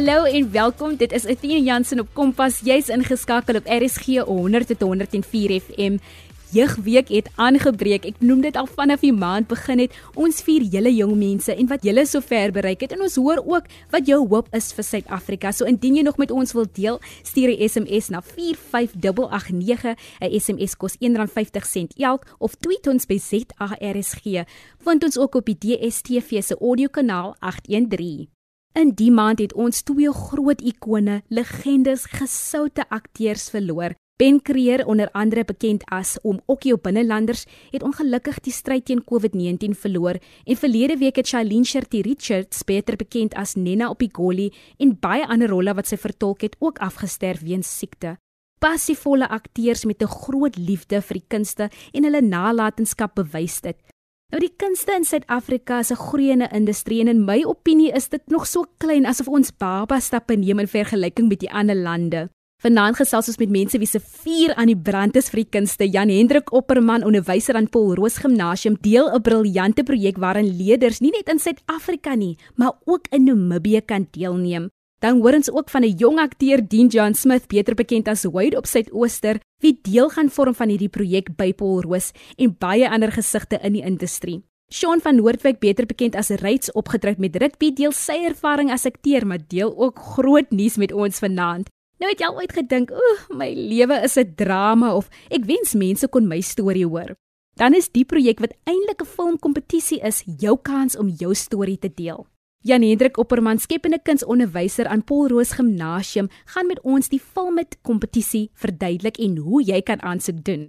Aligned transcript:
Hallo 0.00 0.24
en 0.24 0.50
welkom. 0.50 0.94
Dit 0.96 1.12
is 1.12 1.26
Etienne 1.28 1.60
Jansen 1.60 2.00
op 2.00 2.08
Kompas. 2.16 2.62
Jy's 2.64 2.88
ingeskakel 2.88 3.58
op 3.58 3.66
RSG 3.68 4.22
100 4.24 4.66
tot 4.66 4.80
104 4.80 5.60
FM. 5.60 5.98
Jeugweek 6.56 7.10
het 7.12 7.28
aangebreek. 7.36 8.06
Ek 8.08 8.22
noem 8.24 8.40
dit 8.40 8.56
al 8.56 8.64
vanaf 8.64 9.04
die 9.04 9.12
maand 9.12 9.50
begin 9.50 9.84
het. 9.84 9.98
Ons 10.16 10.40
vier 10.46 10.64
julle 10.72 10.94
jong 10.94 11.12
mense 11.20 11.52
en 11.52 11.68
wat 11.68 11.84
julle 11.84 12.06
so 12.08 12.24
ver 12.24 12.48
bereik 12.56 12.86
het 12.86 12.96
en 12.96 13.04
ons 13.04 13.18
hoor 13.20 13.44
ook 13.44 13.68
wat 13.92 14.08
jou 14.08 14.22
hoop 14.24 14.48
is 14.56 14.72
vir 14.72 14.88
Suid-Afrika. 14.88 15.52
So 15.52 15.68
indien 15.68 16.00
jy 16.00 16.08
nog 16.08 16.16
met 16.16 16.32
ons 16.32 16.56
wil 16.56 16.64
deel, 16.72 16.96
stuur 17.20 17.52
'n 17.52 17.68
SMS 17.68 18.08
na 18.08 18.24
45889. 18.24 19.96
'n 20.24 20.40
SMS 20.40 20.80
kos 20.80 20.96
R1.50 20.96 21.92
elk 22.00 22.24
of 22.38 22.56
tweet 22.56 22.86
ons 22.86 23.04
by 23.04 23.18
ZARSG. 23.18 24.48
Vind 24.80 25.04
ons 25.04 25.18
ook 25.18 25.34
op 25.34 25.44
die 25.44 25.58
DSTV 25.60 26.40
se 26.42 26.56
audiokanaal 26.56 27.36
813. 27.40 28.39
In 28.72 28.92
die 28.94 29.10
maand 29.10 29.40
het 29.42 29.50
ons 29.58 29.82
twee 29.82 30.12
groot 30.14 30.60
ikone, 30.62 31.22
legendes, 31.26 32.04
gesoute 32.06 32.84
akteurs 32.88 33.48
verloor. 33.50 33.96
Ben 34.20 34.38
Creer 34.42 34.84
onder 34.86 35.10
andere 35.10 35.42
bekend 35.44 35.82
as 35.90 36.18
om 36.22 36.38
Okkie 36.46 36.76
op 36.76 36.84
binnelanders 36.86 37.46
het 37.72 37.82
ongelukkig 37.82 38.38
die 38.44 38.54
stryd 38.54 38.84
teen 38.86 39.02
COVID-19 39.02 39.74
verloor 39.74 40.20
en 40.44 40.60
verlede 40.62 40.98
week 41.00 41.18
het 41.18 41.26
Shailene 41.26 41.66
Sherty 41.66 42.04
Richards 42.06 42.62
beter 42.68 43.00
bekend 43.00 43.34
as 43.34 43.56
Nena 43.56 43.90
op 43.90 43.98
die 43.98 44.12
Goli 44.12 44.52
en 44.78 44.94
baie 45.00 45.26
ander 45.26 45.50
rolle 45.50 45.74
wat 45.74 45.90
sy 45.90 45.98
vertolk 45.98 46.46
het 46.46 46.58
ook 46.60 46.78
afgesterf 46.78 47.42
weens 47.42 47.78
siekte. 47.78 48.18
Passievolle 48.60 49.26
akteurs 49.28 49.84
met 49.84 50.02
'n 50.02 50.06
groot 50.06 50.56
liefde 50.56 51.02
vir 51.02 51.14
die 51.18 51.28
kunste 51.28 51.70
en 51.92 52.04
hulle 52.04 52.22
nalatenskap 52.22 53.14
bewys 53.14 53.60
dit. 53.60 53.89
Nou 54.30 54.38
die 54.38 54.52
kunste 54.54 54.94
in 54.94 55.02
Suid-Afrika 55.02 55.80
is 55.82 55.90
'n 55.90 55.98
groeiende 55.98 56.48
industrie 56.54 57.00
en 57.00 57.08
in 57.08 57.24
my 57.24 57.42
opinie 57.42 57.90
is 57.92 58.08
dit 58.08 58.22
nog 58.26 58.46
so 58.46 58.64
klein 58.78 59.06
asof 59.06 59.28
ons 59.28 59.50
baba 59.50 59.98
stappe 60.00 60.36
neem 60.36 60.58
in 60.58 60.68
vergelyking 60.68 61.28
met 61.28 61.40
die 61.40 61.50
ander 61.50 61.74
lande. 61.74 62.28
Vanaand 62.62 62.96
gesels 62.96 63.28
ons 63.28 63.38
met 63.38 63.50
mense 63.50 63.78
wie 63.78 63.86
se 63.86 64.00
vuur 64.00 64.54
aan 64.54 64.66
die 64.66 64.76
brand 64.76 65.16
is 65.16 65.30
vir 65.30 65.40
die 65.42 65.50
kunste. 65.50 65.88
Jan 65.88 66.08
Hendrik 66.08 66.52
Opperman, 66.52 67.04
onderwyser 67.04 67.54
aan 67.54 67.68
Paul 67.68 67.94
Roos 67.94 68.18
Gimnasium, 68.18 68.76
deel 68.80 69.10
'n 69.10 69.22
briljante 69.22 69.82
projek 69.82 70.18
waarin 70.18 70.56
leerders 70.56 71.00
nie 71.00 71.10
net 71.10 71.28
in 71.28 71.38
Suid-Afrika 71.38 72.14
nie, 72.14 72.38
maar 72.54 72.72
ook 72.84 73.06
in 73.10 73.24
Namibië 73.24 73.80
kan 73.80 74.06
deelneem. 74.10 74.70
Dan 75.00 75.22
hoor 75.24 75.32
ons 75.32 75.48
ook 75.48 75.70
van 75.72 75.82
'n 75.82 75.96
jong 75.96 76.18
akteur, 76.18 76.60
Dean 76.68 76.86
John 76.86 77.12
Smith, 77.12 77.48
beter 77.48 77.74
bekend 77.74 78.08
as 78.08 78.24
Wade 78.24 78.56
op 78.56 78.66
Suidooster, 78.66 79.40
wie 79.58 79.78
deel 79.82 80.08
gaan 80.08 80.28
vorm 80.28 80.54
van 80.54 80.68
hierdie 80.68 80.88
projek 80.88 81.36
by 81.36 81.52
Paul 81.52 81.80
Roos 81.80 82.12
en 82.36 82.56
baie 82.58 82.90
ander 82.90 83.12
gesigte 83.12 83.58
in 83.62 83.72
die 83.72 83.82
industrie. 83.82 84.42
Sean 84.68 85.00
van 85.00 85.16
Noordwyk, 85.16 85.58
beter 85.58 85.86
bekend 85.86 86.14
as 86.14 86.28
Ryds 86.28 86.72
opgetrek 86.72 87.18
met 87.18 87.36
rugby, 87.36 87.72
deel 87.72 87.92
sy 87.92 88.24
ervaring 88.24 88.70
as 88.70 88.86
akteur, 88.86 89.26
maar 89.26 89.40
deel 89.48 89.72
ook 89.76 89.98
groot 89.98 90.50
nuus 90.50 90.76
met 90.76 90.92
ons 90.92 91.18
vanaand. 91.18 91.68
Nou 91.98 92.10
het 92.10 92.20
jy 92.20 92.28
ooit 92.28 92.52
gedink, 92.52 92.90
"Oeg, 92.90 93.28
my 93.28 93.52
lewe 93.54 94.02
is 94.02 94.16
'n 94.16 94.34
drama" 94.36 94.94
of 94.94 95.08
"Ek 95.30 95.44
wens 95.44 95.74
mense 95.74 96.08
kon 96.08 96.28
my 96.28 96.40
storie 96.40 96.86
hoor." 96.86 97.16
Dan 97.56 97.74
is 97.74 97.88
die 97.88 98.04
projek 98.04 98.38
wat 98.40 98.54
eintlik 98.64 99.00
'n 99.00 99.06
filmkompetisie 99.06 100.00
is, 100.02 100.22
jou 100.38 100.58
kans 100.62 100.96
om 100.96 101.08
jou 101.08 101.34
storie 101.34 101.78
te 101.78 101.90
deel. 101.94 102.26
Jan 102.62 102.82
Hendrik 102.84 103.16
Opperman, 103.16 103.56
skepende 103.56 103.96
kunsonderwyser 104.04 104.84
aan 104.92 105.00
Paul 105.08 105.30
Roos 105.32 105.54
Gimnasium, 105.56 106.26
gaan 106.52 106.66
met 106.68 106.80
ons 106.84 107.08
die 107.08 107.20
filmit 107.20 107.78
kompetisie 107.88 108.50
verduidelik 108.52 109.16
en 109.16 109.38
hoe 109.40 109.62
jy 109.64 109.78
kan 109.80 110.02
aansoek 110.04 110.42
doen. 110.44 110.66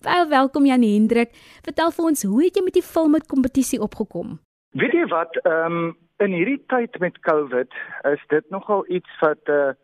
Wel, 0.00 0.24
welkom 0.30 0.64
Jan 0.64 0.80
Hendrik. 0.80 1.34
Vertel 1.66 1.92
vir 1.92 2.06
ons, 2.08 2.24
hoe 2.24 2.40
het 2.40 2.56
jy 2.56 2.62
met 2.64 2.78
die 2.78 2.84
filmit 2.86 3.28
kompetisie 3.28 3.82
opgekom? 3.84 4.38
Weet 4.80 4.96
jy 4.96 5.04
wat, 5.12 5.36
ehm 5.44 5.76
um, 5.76 5.92
in 6.24 6.32
hierdie 6.32 6.62
tyd 6.72 6.96
met 7.04 7.20
COVID 7.28 7.76
is 8.08 8.22
dit 8.32 8.48
nogal 8.48 8.86
iets 8.88 9.20
wat 9.20 9.52
uh 9.52 9.74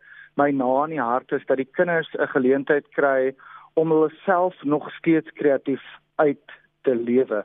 my 0.41 0.49
na 0.49 0.71
in 0.87 0.95
die 0.95 1.05
hart 1.05 1.29
is 1.37 1.45
dat 1.45 1.61
die 1.61 1.69
kinders 1.77 2.09
'n 2.17 2.33
geleentheid 2.33 2.89
kry 2.97 3.35
om 3.77 3.93
hulle 3.93 4.09
self 4.25 4.57
nog 4.63 4.89
steeds 4.97 5.29
kreatief 5.37 5.85
uit 6.15 6.57
te 6.83 6.95
lewe. 6.95 7.43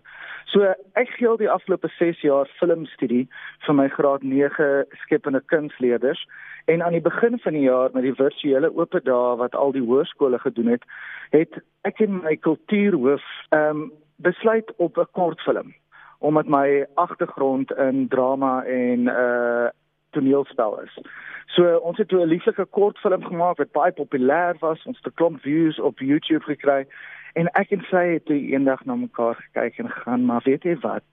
So 0.53 0.65
ek 1.00 1.10
gee 1.16 1.28
al 1.28 1.41
die 1.41 1.50
afgelope 1.50 1.91
6 1.99 2.21
jaar 2.25 2.49
filmstudie 2.59 3.26
vir 3.66 3.75
my 3.75 3.88
graad 3.88 4.22
9 4.22 4.84
skepende 5.04 5.41
kunsleerders 5.53 6.25
en 6.66 6.82
aan 6.82 6.97
die 6.97 7.04
begin 7.04 7.38
van 7.38 7.53
die 7.53 7.66
jaar 7.66 7.91
met 7.93 8.06
die 8.06 8.15
virtuele 8.15 8.71
oop 8.75 8.97
dae 9.04 9.37
wat 9.43 9.54
al 9.54 9.72
die 9.72 9.84
hoërskole 9.84 10.38
gedoen 10.38 10.72
het, 10.75 10.84
het 11.32 11.60
ek 11.88 12.00
en 12.04 12.22
my 12.22 12.37
kultuurhoof 12.37 13.25
ehm 13.50 13.82
um, 13.82 13.91
besluit 14.19 14.72
op 14.77 14.98
'n 14.98 15.12
kortfilm 15.12 15.75
omdat 16.19 16.47
my 16.47 16.87
agtergrond 16.94 17.72
in 17.72 18.09
drama 18.09 18.65
en 18.65 19.06
uh 19.06 19.69
toneelspel 20.10 20.81
is. 20.81 20.98
So 21.47 21.77
ons 21.77 21.98
het 21.98 22.12
'n 22.12 22.25
lieflike 22.25 22.65
kortfilm 22.65 23.25
gemaak 23.25 23.56
wat 23.56 23.72
baie 23.72 23.93
populêr 23.93 24.59
was. 24.59 24.84
Ons 24.84 24.97
het 24.97 25.06
'n 25.06 25.15
klomp 25.15 25.41
views 25.41 25.78
op 25.78 25.98
YouTube 25.98 26.44
gekry 26.44 26.87
en 27.34 27.49
ek 27.59 27.72
en 27.77 27.84
sy 27.91 28.05
het 28.15 28.31
eendag 28.31 28.84
na 28.84 28.94
mekaar 28.94 29.34
gekyk 29.34 29.78
en 29.78 29.91
gaan, 29.91 30.25
maar 30.25 30.43
weet 30.44 30.65
jy 30.65 30.77
wat? 30.84 31.05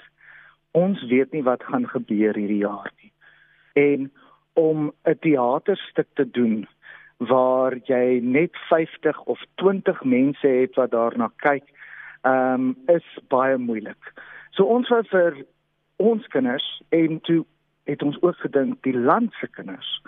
Ons 0.71 1.03
weet 1.09 1.31
nie 1.31 1.43
wat 1.43 1.63
gaan 1.63 1.87
gebeur 1.87 2.35
hierdie 2.35 2.63
jaar 2.63 2.91
nie. 3.01 3.11
En 3.73 4.11
om 4.53 4.91
'n 5.03 5.19
teaterstuk 5.19 6.07
te 6.13 6.29
doen 6.31 6.67
waar 7.17 7.75
jy 7.83 8.19
net 8.23 8.57
50 8.69 9.19
of 9.23 9.39
20 9.55 10.03
mense 10.03 10.47
het 10.47 10.75
wat 10.75 10.91
daarna 10.91 11.31
kyk, 11.35 11.63
ehm 12.21 12.53
um, 12.53 12.77
is 12.87 13.19
baie 13.27 13.57
moeilik. 13.57 14.13
So 14.51 14.63
ons 14.63 14.89
wou 14.89 15.03
vir 15.03 15.45
ons 15.95 16.27
kinders 16.27 16.81
en 16.89 17.21
toe 17.21 17.45
het 17.83 18.03
ons 18.03 18.21
ook 18.21 18.35
gedink 18.35 18.83
die 18.83 18.97
land 18.97 19.33
se 19.39 19.47
kinders 19.47 20.01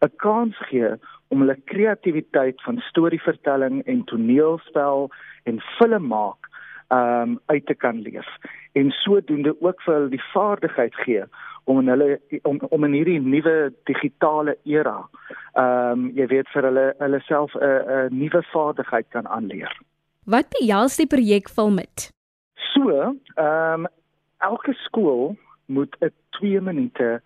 'n 0.00 0.12
kans 0.16 0.56
gee 0.68 0.96
om 1.28 1.40
hulle 1.40 1.56
kreatiwiteit 1.64 2.62
van 2.62 2.78
storievertelling 2.88 3.82
en 3.86 4.04
toneelspel 4.04 5.10
en 5.44 5.60
film 5.78 6.06
maak 6.06 6.48
um 6.90 7.38
uit 7.46 7.66
te 7.66 7.74
kan 7.74 8.00
leef 8.02 8.26
en 8.72 8.90
sodoende 8.90 9.54
ook 9.60 9.82
vir 9.82 9.94
hulle 9.94 10.10
die 10.10 10.26
vaardigheid 10.32 10.94
gee 11.04 11.24
om 11.64 11.78
in 11.78 11.88
hulle 11.92 12.18
om 12.42 12.58
om 12.68 12.84
in 12.84 12.96
hierdie 12.98 13.20
nuwe 13.20 13.72
digitale 13.90 14.56
era 14.64 14.96
um 15.62 16.08
jy 16.18 16.26
weet 16.32 16.50
vir 16.54 16.68
hulle 16.68 16.86
hulle 16.98 17.20
self 17.28 17.54
'n 17.54 18.08
'n 18.08 18.18
nuwe 18.22 18.42
vaardigheid 18.52 19.08
kan 19.08 19.26
aanleer. 19.26 19.72
Wat 20.26 20.50
behels 20.58 20.96
die 20.96 21.06
projek 21.06 21.48
Filmit? 21.48 22.10
So, 22.72 23.14
um 23.36 23.86
elke 24.38 24.74
skool 24.86 25.36
moet 25.66 25.96
'n 26.00 26.10
2 26.40 26.60
minute 26.60 27.20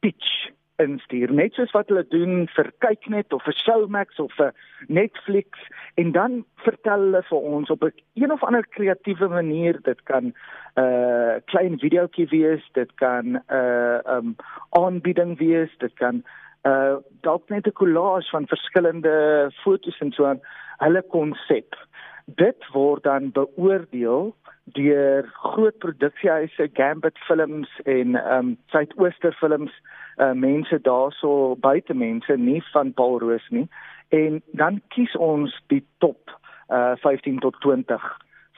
pitch 0.00 0.50
instuur. 0.82 1.32
Net 1.32 1.54
soos 1.56 1.72
wat 1.74 1.88
hulle 1.88 2.04
doen 2.10 2.46
vir 2.54 2.70
kyknet 2.84 3.32
of 3.32 3.44
vir 3.46 3.56
Showmax 3.56 4.20
of 4.22 4.32
vir 4.38 4.52
Netflix. 4.88 5.58
En 5.96 6.12
dan 6.12 6.44
vertel 6.64 7.06
hulle 7.06 7.22
vir 7.28 7.38
ons 7.38 7.70
op 7.70 7.84
'n 7.84 7.92
een 8.14 8.32
of 8.32 8.44
ander 8.44 8.66
kreatiewe 8.66 9.28
manier. 9.28 9.80
Dit 9.82 10.02
kan 10.02 10.24
'n 10.24 10.34
uh, 10.80 11.36
klein 11.44 11.78
videoetjie 11.78 12.28
wees. 12.28 12.64
Dit 12.72 12.94
kan 12.94 13.24
'n 13.24 13.42
uh, 13.48 13.98
um, 14.06 14.36
aanbieding 14.70 15.38
wees. 15.38 15.70
Dit 15.78 15.94
kan 15.94 16.24
uh, 16.62 16.96
dalk 17.20 17.48
net 17.48 17.66
'n 17.66 17.72
collage 17.72 18.30
van 18.30 18.46
verskillende 18.46 19.50
fotos 19.62 19.98
en 19.98 20.12
so 20.12 20.24
aan. 20.24 20.40
Hulle 20.76 21.02
konsep 21.02 21.85
dit 22.26 22.66
word 22.72 23.02
dan 23.02 23.30
beoordeel 23.32 24.34
deur 24.74 25.28
groot 25.32 25.78
produksiehuise 25.78 26.68
Gambit 26.74 27.18
Films 27.18 27.70
en 27.84 28.14
ehm 28.14 28.38
um, 28.38 28.56
Suidooster 28.66 29.32
Films 29.32 29.72
uh 30.16 30.32
mense 30.32 30.80
daarso 30.80 31.56
buite 31.60 31.94
mense 31.94 32.36
nie 32.36 32.62
van 32.72 32.92
Paul 32.92 33.18
Roos 33.18 33.46
nie 33.50 33.68
en 34.08 34.42
dan 34.52 34.80
kies 34.88 35.16
ons 35.16 35.54
die 35.66 35.84
top 35.98 36.32
uh 36.68 36.96
15 37.02 37.38
tot 37.38 37.60
20 37.60 38.02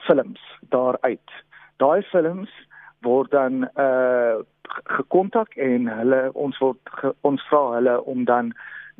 films 0.07 0.41
daaruit. 0.69 1.31
Daai 1.77 2.01
films 2.01 2.49
word 3.01 3.31
dan 3.31 3.69
uh 3.77 4.41
gekontak 4.85 5.55
en 5.55 5.87
hulle 5.87 6.29
ons 6.33 6.57
word 6.57 6.79
ge, 7.01 7.13
ons 7.21 7.45
vra 7.49 7.63
hulle 7.75 8.01
om 8.01 8.25
dan 8.25 8.53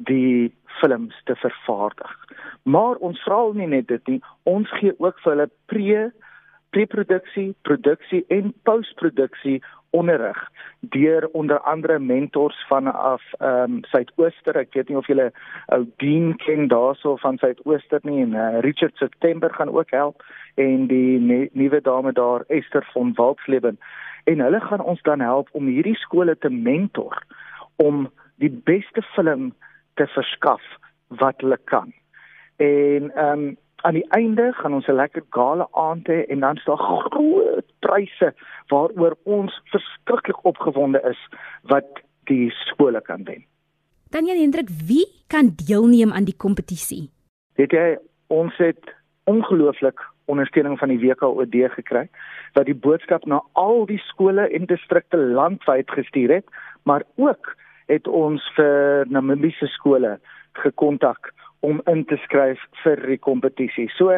die 0.08 0.54
films 0.80 1.16
te 1.26 1.36
vervaardig. 1.36 2.16
Maar 2.64 2.96
ons 2.96 3.20
vra 3.26 3.42
nie 3.54 3.68
net 3.68 3.88
dit 3.88 4.08
nie, 4.08 4.22
ons 4.44 4.70
gee 4.80 4.96
ook 4.98 5.20
vir 5.24 5.36
hulle 5.36 5.50
pre 5.72 6.10
preproduksie, 6.70 7.56
produksie 7.66 8.22
en 8.30 8.52
postproduksie 8.64 9.58
onderrig 9.98 10.38
deur 10.94 11.26
onder 11.34 11.60
andere 11.60 12.00
mentors 12.00 12.58
vanaf 12.68 13.22
ehm 13.40 13.64
um, 13.64 13.80
Suidooster. 13.90 14.58
Ek 14.58 14.74
weet 14.78 14.90
nie 14.90 14.98
of 14.98 15.08
julle 15.10 15.32
ou 15.74 15.82
Dean 15.98 16.36
ken 16.38 16.68
daarso 16.70 17.16
van 17.24 17.40
Suidooster 17.42 18.06
nie 18.06 18.22
en 18.22 18.36
uh, 18.38 18.60
Richard 18.62 18.96
September 19.02 19.54
gaan 19.54 19.74
ook 19.74 19.92
help 19.92 20.22
en 20.56 20.86
die 20.88 21.18
nuwe 21.54 21.82
dame 21.82 22.14
daar 22.14 22.46
Esther 22.48 22.86
van 22.94 23.14
Waldsleben 23.18 23.80
en 24.30 24.40
hulle 24.46 24.60
gaan 24.62 24.82
ons 24.82 25.02
dan 25.02 25.26
help 25.26 25.50
om 25.52 25.66
hierdie 25.66 25.98
skole 25.98 26.38
te 26.38 26.50
mentor 26.50 27.24
om 27.76 28.10
die 28.36 28.52
beste 28.52 29.02
film 29.16 29.54
te 30.00 30.08
verskaf 30.16 30.64
wat 31.22 31.42
hulle 31.44 31.60
kan. 31.72 31.92
En 32.58 33.12
ehm 33.16 33.48
um, 33.48 33.58
aan 33.88 33.96
die 33.96 34.08
einde 34.12 34.52
gaan 34.54 34.74
ons 34.74 34.88
'n 34.88 34.96
lekker 34.96 35.24
gala 35.30 35.68
aand 35.72 36.08
hê 36.08 36.26
en 36.28 36.40
dan 36.40 36.58
staan 36.58 36.78
groot 36.78 37.68
pryse 37.80 38.34
waaroor 38.68 39.16
ons 39.24 39.62
verskriklik 39.72 40.46
opgewonde 40.46 41.02
is 41.10 41.22
wat 41.64 41.88
die 42.24 42.52
skole 42.52 43.02
kan 43.02 43.24
wen. 43.24 43.46
Dan 44.10 44.26
Jan 44.26 44.38
Hendrik, 44.38 44.70
wie 44.70 45.08
kan 45.28 45.52
deelneem 45.66 46.12
aan 46.12 46.24
die 46.24 46.38
kompetisie? 46.38 47.10
Weet 47.56 47.72
jy, 47.72 47.98
ons 48.28 48.58
het 48.58 48.94
ongelooflik 49.24 50.00
ondersteuning 50.26 50.80
van 50.80 50.90
die 50.90 51.00
WKOD 51.00 51.56
gekry 51.74 52.08
wat 52.54 52.66
die 52.66 52.76
boodskap 52.76 53.26
na 53.26 53.42
al 53.54 53.86
die 53.86 54.02
skole 54.10 54.50
en 54.50 54.66
distrikte 54.66 55.18
landwyd 55.18 55.92
gestuur 55.92 56.30
het, 56.30 56.46
maar 56.84 57.04
ook 57.16 57.56
het 57.90 58.08
ons 58.08 58.44
vir 58.56 59.10
Namibiese 59.10 59.68
skole 59.76 60.18
gekontak 60.62 61.34
om 61.66 61.82
in 61.92 62.06
te 62.06 62.18
skryf 62.24 62.62
vir 62.84 63.02
die 63.08 63.20
kompetisie. 63.20 63.90
So, 63.98 64.16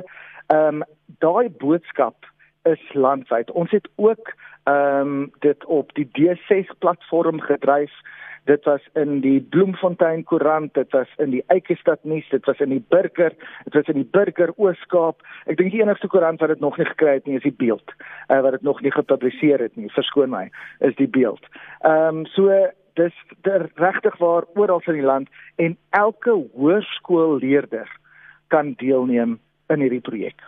ehm 0.52 0.82
um, 0.82 0.84
daai 1.24 1.50
boodskap 1.50 2.28
is 2.70 2.82
landwyd. 2.94 3.52
Ons 3.52 3.72
het 3.72 3.88
ook 3.96 4.34
ehm 4.70 5.16
um, 5.16 5.32
dit 5.40 5.66
op 5.66 5.94
die 5.98 6.10
D6 6.18 6.78
platform 6.80 7.42
gedryf 7.42 7.96
dit 8.44 8.64
was 8.64 8.82
in 8.94 9.20
die 9.22 9.42
Bloemfontein 9.42 10.24
Koerant, 10.24 10.74
dit 10.74 10.92
was 10.92 11.08
in 11.18 11.30
die 11.30 11.44
Eikestad 11.48 12.04
nuus, 12.04 12.28
dit 12.30 12.46
was 12.46 12.60
in 12.60 12.74
die 12.74 12.84
Burger, 12.90 13.36
dit 13.64 13.74
was 13.74 13.92
in 13.92 14.00
die 14.02 14.10
Burger 14.12 14.54
Ooskaap. 14.58 15.22
Ek 15.46 15.60
dink 15.60 15.74
die 15.74 15.84
enigste 15.84 16.10
koerant 16.10 16.42
wat 16.42 16.54
dit 16.56 16.64
nog 16.64 16.78
nie 16.82 16.88
gekry 16.90 17.20
het 17.20 17.30
nie 17.30 17.38
is 17.38 17.46
die 17.46 17.54
Beeld, 17.54 17.94
uh, 18.30 18.42
wat 18.42 18.58
dit 18.58 18.66
nog 18.66 18.82
nie 18.82 18.94
gepubliseer 18.94 19.62
het 19.62 19.76
nie. 19.78 19.92
Verskoon 19.94 20.34
my, 20.34 20.48
is 20.88 20.98
die 21.00 21.10
Beeld. 21.10 21.46
Ehm 21.86 22.24
um, 22.24 22.26
so 22.34 22.50
dis 22.96 23.14
regtig 23.76 24.18
waar 24.18 24.46
oral 24.56 24.82
in 24.88 25.00
die 25.00 25.06
land 25.06 25.30
en 25.58 25.78
elke 25.90 26.34
hoërskoolleerder 26.56 27.90
kan 28.48 28.74
deelneem 28.78 29.40
in 29.70 29.80
hierdie 29.80 30.04
projek. 30.04 30.42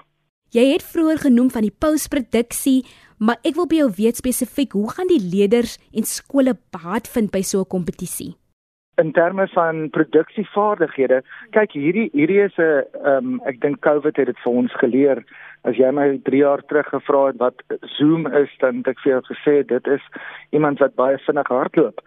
Jy 0.53 0.67
het 0.69 0.83
vroeër 0.85 1.23
genoem 1.23 1.49
van 1.49 1.65
die 1.65 1.73
posproduksie, 1.73 2.83
maar 3.17 3.39
ek 3.41 3.55
wil 3.57 3.65
by 3.65 3.79
jou 3.79 3.89
weet 3.97 4.19
spesifiek, 4.19 4.75
hoe 4.77 4.91
gaan 4.91 5.09
die 5.09 5.21
leerders 5.21 5.79
en 5.97 6.05
skole 6.05 6.53
baat 6.75 7.09
vind 7.09 7.31
by 7.33 7.41
so 7.41 7.61
'n 7.61 7.71
kompetisie? 7.73 8.35
In 9.01 9.11
terme 9.11 9.47
van 9.47 9.89
produksievaardighede, 9.89 11.23
kyk 11.51 11.71
hierdie 11.73 12.09
hierdie 12.13 12.43
is 12.45 12.57
'n 12.57 12.85
ehm 13.01 13.17
um, 13.17 13.41
ek 13.45 13.59
dink 13.61 13.81
COVID 13.81 14.17
het 14.17 14.27
dit 14.27 14.39
vir 14.43 14.53
ons 14.53 14.73
geleer. 14.73 15.23
As 15.63 15.75
jy 15.75 15.91
my 15.91 16.19
3 16.23 16.37
jaar 16.37 16.61
terug 16.61 16.87
gevra 16.87 17.25
het 17.27 17.37
wat 17.37 17.57
Zoom 17.97 18.27
is, 18.27 18.49
dan 18.59 18.77
het 18.77 18.87
ek 18.87 18.99
vir 18.99 19.11
jou 19.13 19.21
gesê 19.33 19.65
dit 19.65 19.87
is 19.87 20.01
iemand 20.51 20.79
wat 20.79 20.95
baie 20.95 21.17
vinnig 21.17 21.47
hardloop. 21.47 22.01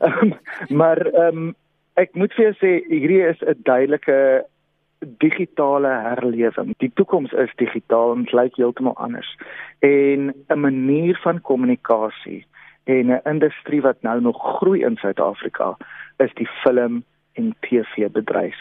Um, 0.00 0.32
maar 0.80 1.00
ehm 1.06 1.36
um, 1.36 1.54
ek 2.00 2.14
moet 2.14 2.32
vir 2.32 2.44
jou 2.44 2.54
sê 2.56 2.70
hierdie 2.88 3.24
is 3.28 3.40
'n 3.44 3.60
duidelike 3.68 4.46
digitale 5.00 5.88
herlewing. 5.88 6.74
Die 6.78 6.90
toekoms 6.94 7.32
is 7.32 7.52
digitaal 7.56 8.12
en 8.12 8.26
lyk 8.32 8.56
heeltemal 8.56 8.96
anders. 8.96 9.36
En 9.78 10.32
'n 10.48 10.60
manier 10.60 11.18
van 11.22 11.40
kommunikasie 11.40 12.46
en 12.84 13.06
'n 13.12 13.20
industrie 13.24 13.82
wat 13.82 14.02
nou 14.02 14.20
nog 14.20 14.56
groei 14.56 14.84
in 14.84 14.96
Suid-Afrika 14.96 15.76
is 16.16 16.34
die 16.34 16.48
film 16.48 17.04
en 17.32 17.54
TV 17.60 18.08
bedryf. 18.10 18.56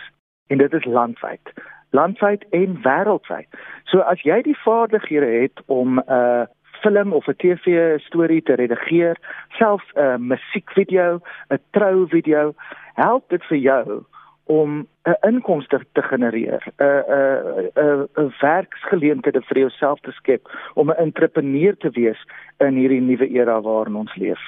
En 0.47 0.57
dit 0.57 0.73
is 0.73 0.85
landwyd. 0.85 1.53
Landwyd 1.89 2.45
en 2.49 2.79
wêreldwyd. 2.81 3.47
So 3.83 3.99
as 3.99 4.21
jy 4.21 4.41
die 4.41 4.57
vaardighede 4.57 5.41
het 5.41 5.61
om 5.65 5.99
'n 5.99 6.03
uh, 6.07 6.45
film 6.81 7.13
of 7.13 7.27
'n 7.27 7.35
TV 7.37 7.99
storie 7.99 8.41
te 8.41 8.53
redigeer, 8.55 9.17
selfs 9.57 9.91
'n 9.95 10.27
musiekvideo, 10.27 11.19
'n 11.49 11.59
trouvideo, 11.71 12.53
help 12.93 13.29
dit 13.29 13.43
vir 13.43 13.57
jou 13.57 14.03
om 14.45 14.87
'n 15.05 15.17
inkomste 15.27 15.79
te 15.93 16.01
genereer, 16.01 16.63
'n 16.77 16.83
'n 16.83 17.69
'n 17.75 18.07
'n 18.17 18.33
werksgeleenthede 18.41 19.41
vir 19.41 19.57
jouself 19.57 19.99
te 19.99 20.11
skep, 20.11 20.43
om 20.73 20.89
'n 20.89 20.97
entrepreneur 20.97 21.77
te 21.77 21.89
wees 21.89 22.19
in 22.57 22.75
hierdie 22.75 23.01
nuwe 23.01 23.29
era 23.29 23.61
waarin 23.61 23.95
ons 23.95 24.15
leef. 24.15 24.39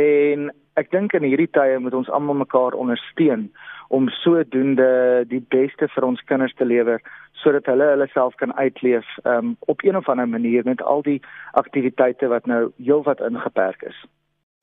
en 0.00 0.50
ek 0.80 0.90
dink 0.90 1.14
in 1.14 1.26
hierdie 1.28 1.50
tye 1.54 1.78
moet 1.82 1.94
ons 1.94 2.10
almal 2.10 2.40
mekaar 2.40 2.74
ondersteun 2.74 3.48
om 3.94 4.08
sodoende 4.22 4.88
die 5.30 5.42
beste 5.54 5.86
vir 5.94 6.06
ons 6.08 6.24
kinders 6.30 6.54
te 6.58 6.66
lewer 6.66 7.02
sodat 7.42 7.68
hulle 7.70 7.90
hulle 7.92 8.08
self 8.14 8.34
kan 8.40 8.54
uitleef 8.58 9.06
um, 9.28 9.54
op 9.70 9.84
een 9.84 9.96
of 10.00 10.08
ander 10.08 10.28
manier 10.28 10.66
met 10.66 10.82
al 10.82 11.04
die 11.06 11.20
aktiwiteite 11.60 12.30
wat 12.32 12.46
nou 12.50 12.62
heelwat 12.80 13.20
ingeperk 13.20 13.82
is. 13.90 13.98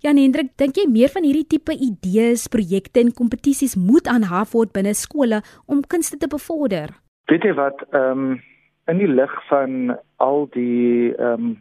Jan 0.02 0.18
Hendrik, 0.18 0.56
dink 0.58 0.80
jy 0.80 0.88
meer 0.90 1.12
van 1.14 1.22
hierdie 1.22 1.46
tipe 1.46 1.76
idees, 1.78 2.48
projekte 2.50 3.04
en 3.04 3.12
kompetisies 3.14 3.76
moet 3.78 4.08
aanhaf 4.10 4.56
word 4.56 4.72
binne 4.74 4.96
skole 4.98 5.44
om 5.70 5.84
kunste 5.86 6.18
te 6.18 6.30
bevorder? 6.32 6.90
Weet 7.30 7.46
jy 7.46 7.52
wat, 7.60 7.84
ehm 7.92 8.24
um, 8.32 8.40
in 8.90 8.98
die 8.98 9.12
lig 9.12 9.36
van 9.52 9.94
al 10.18 10.48
die 10.58 11.14
ehm 11.14 11.46
um, 11.46 11.54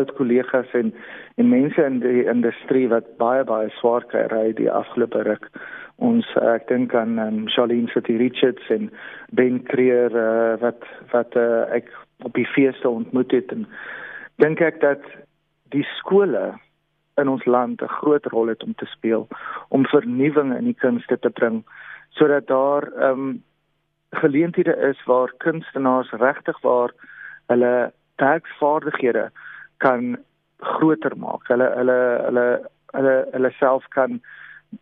oud 0.00 0.14
kollegas 0.16 0.72
en 0.72 0.94
en 1.36 1.52
mense 1.52 1.84
in 1.84 2.00
die 2.00 2.24
industrie 2.24 2.88
wat 2.88 3.12
baie 3.20 3.44
baie 3.44 3.68
swaar 3.76 4.08
kry 4.08 4.48
die 4.56 4.72
afgelope 4.72 5.28
ruk. 5.28 5.52
Ons 6.00 6.32
ek 6.40 6.68
dink 6.72 6.96
aan 6.96 7.18
um, 7.20 7.44
Charlene 7.52 7.92
City 7.92 8.16
Richards 8.16 8.72
en 8.72 8.88
Ben 9.36 9.60
Creer 9.68 10.16
uh, 10.16 10.56
wat 10.64 10.88
wat 11.12 11.36
uh, 11.36 11.68
ek 11.76 11.92
op 12.24 12.32
die 12.40 12.48
feeste 12.56 12.88
ontmoet 12.88 13.36
het 13.36 13.52
en 13.52 13.68
dink 14.40 14.64
ek 14.64 14.80
dat 14.80 15.04
die 15.76 15.84
skole 15.98 16.54
in 17.16 17.28
ons 17.28 17.44
land 17.44 17.82
'n 17.82 17.96
groot 18.00 18.26
rol 18.26 18.46
het 18.46 18.62
om 18.62 18.74
te 18.74 18.86
speel 18.86 19.28
om 19.68 19.86
vernuwing 19.86 20.56
in 20.56 20.64
die 20.64 20.80
kunste 20.84 21.18
te 21.18 21.30
bring 21.30 21.64
sodat 22.10 22.46
daar 22.46 22.82
ehm 22.92 23.20
um, 23.20 23.42
geleenthede 24.10 24.76
is 24.76 25.04
waar 25.04 25.32
kunstenaars 25.36 26.10
regtig 26.10 26.60
waar 26.60 26.90
hulle 27.46 27.92
werksvaardighede 28.16 29.30
kan 29.76 30.16
groter 30.58 31.16
maak. 31.16 31.48
Hulle 31.48 31.68
hulle 31.76 31.98
hulle 32.24 32.46
hulle 32.96 33.16
hulle 33.32 33.50
self 33.58 33.84
kan 33.88 34.20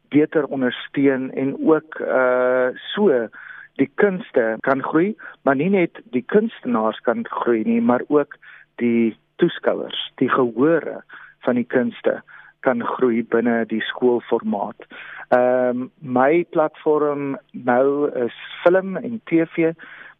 beter 0.08 0.46
ondersteun 0.46 1.30
en 1.32 1.56
ook 1.58 1.98
uh 2.00 2.68
so 2.94 3.28
die 3.74 3.90
kunste 3.94 4.56
kan 4.60 4.82
groei, 4.82 5.16
maar 5.42 5.56
nie 5.56 5.70
net 5.70 5.98
die 6.14 6.22
kunstenaars 6.22 7.00
kan 7.00 7.26
groei 7.26 7.64
nie, 7.66 7.80
maar 7.80 8.02
ook 8.08 8.36
die 8.78 9.16
toeskouers, 9.36 10.12
die 10.22 10.30
gehore 10.30 11.02
van 11.44 11.60
die 11.60 11.68
kunste 11.76 12.20
kan 12.64 12.82
groei 12.96 13.22
binne 13.22 13.64
die 13.68 13.82
skoolformaat. 13.92 14.88
Ehm 15.28 15.84
um, 15.84 15.90
my 16.00 16.44
platform 16.56 17.36
nou 17.52 18.10
is 18.26 18.36
film 18.62 18.96
en 18.96 19.20
TV, 19.30 19.72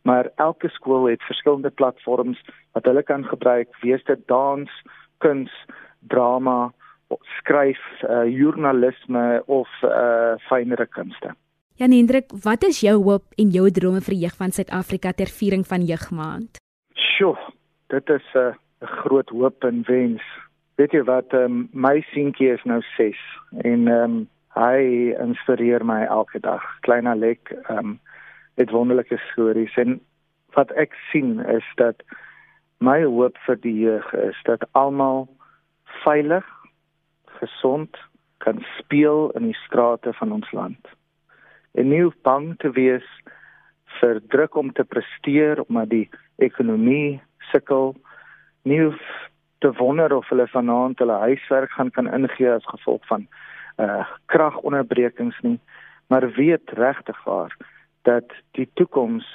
maar 0.02 0.28
elke 0.36 0.68
skool 0.68 1.08
het 1.08 1.22
verskillende 1.22 1.70
platforms 1.70 2.40
wat 2.72 2.84
hulle 2.84 3.02
kan 3.02 3.24
gebruik, 3.24 3.68
wees 3.80 4.04
dit 4.04 4.26
dans, 4.28 4.70
kuns, 5.18 5.52
drama, 6.08 6.72
skryf, 7.38 7.80
uh, 8.08 8.24
joernalisme 8.28 9.42
of 9.46 9.68
uh 9.82 10.34
fynere 10.48 10.86
kunste. 10.86 11.34
Jan 11.74 11.90
Hendrik, 11.90 12.30
wat 12.42 12.62
is 12.62 12.80
jou 12.80 12.94
hoop 13.02 13.24
en 13.38 13.50
jou 13.50 13.70
drome 13.70 14.00
vir 14.00 14.14
jeug 14.14 14.36
van 14.38 14.52
Suid-Afrika 14.54 15.12
ter 15.12 15.26
viering 15.26 15.64
van 15.66 15.82
jeugmaand? 15.82 16.60
Sjoe, 16.94 17.36
dit 17.90 18.08
is 18.08 18.26
'n 18.34 18.38
uh, 18.38 18.54
groot 18.80 19.28
hoop 19.28 19.64
en 19.64 19.82
wens. 19.86 20.22
Weet 20.74 20.92
jy 20.92 21.04
wat, 21.06 21.34
um, 21.38 21.68
my 21.70 22.00
seentjie 22.10 22.50
is 22.50 22.62
nou 22.66 22.80
6 22.96 23.18
en 23.62 23.88
ehm 23.88 24.04
um, 24.04 24.22
hy 24.54 25.10
inspireer 25.18 25.82
my 25.82 26.04
elke 26.06 26.38
dag. 26.38 26.62
Klein 26.86 27.06
Alek, 27.10 27.50
ehm 27.68 27.78
um, 27.78 27.94
het 28.54 28.70
wonderlike 28.70 29.18
stories 29.32 29.74
en 29.82 29.96
wat 30.54 30.70
ek 30.78 30.94
sien 31.10 31.40
is 31.50 31.66
dat 31.78 32.02
my 32.78 33.00
hoop 33.02 33.38
vir 33.46 33.58
die 33.62 33.74
jeug 33.74 34.12
is 34.14 34.38
dat 34.46 34.66
almal 34.78 35.26
veilig, 36.04 36.46
gesond 37.40 37.98
kan 38.38 38.62
speel 38.78 39.30
in 39.38 39.50
die 39.50 39.58
strate 39.64 40.12
van 40.12 40.32
ons 40.32 40.52
land. 40.52 40.90
En 41.74 41.88
nie 41.90 42.06
bang 42.22 42.54
te 42.62 42.70
wees 42.70 43.06
vir 44.00 44.20
druk 44.30 44.54
om 44.56 44.72
te 44.72 44.84
presteer 44.84 45.62
omdat 45.66 45.90
die 45.90 46.08
ekonomie 46.42 47.22
sukkel. 47.50 47.94
Nie 48.62 48.90
te 49.64 49.72
wonder 49.72 50.12
of 50.12 50.28
hulle 50.28 50.44
vanaand 50.52 50.98
hulle 50.98 51.18
huiswerk 51.26 51.70
gaan 51.72 51.90
kan 51.90 52.08
ingee 52.12 52.50
as 52.52 52.66
gevolg 52.72 53.06
van 53.08 53.26
uh 53.84 54.04
kragonderbrekings 54.32 55.38
nie, 55.46 55.58
maar 56.12 56.26
weet 56.36 56.70
regtig 56.80 57.24
waar 57.24 57.56
dat 58.02 58.34
die 58.58 58.68
toekoms 58.74 59.26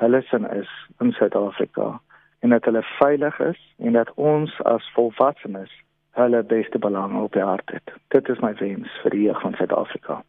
hulle 0.00 0.22
sin 0.22 0.48
is 0.50 0.70
in 1.04 1.12
Suid-Afrika 1.12 2.00
en 2.40 2.56
dat 2.56 2.64
hulle 2.64 2.82
veilig 2.98 3.38
is 3.50 3.60
en 3.76 3.92
dat 3.92 4.12
ons 4.14 4.56
as 4.62 4.88
volwassenes 4.94 5.72
hulle 6.16 6.42
beste 6.42 6.78
belang 6.78 7.20
op 7.20 7.32
die 7.32 7.44
hart 7.44 7.70
het. 7.70 7.92
Dit 8.08 8.28
is 8.32 8.40
my 8.40 8.54
wens 8.62 9.00
vir 9.02 9.12
die 9.12 9.26
jeug 9.28 9.40
van 9.44 9.60
Suid-Afrika. 9.60 10.22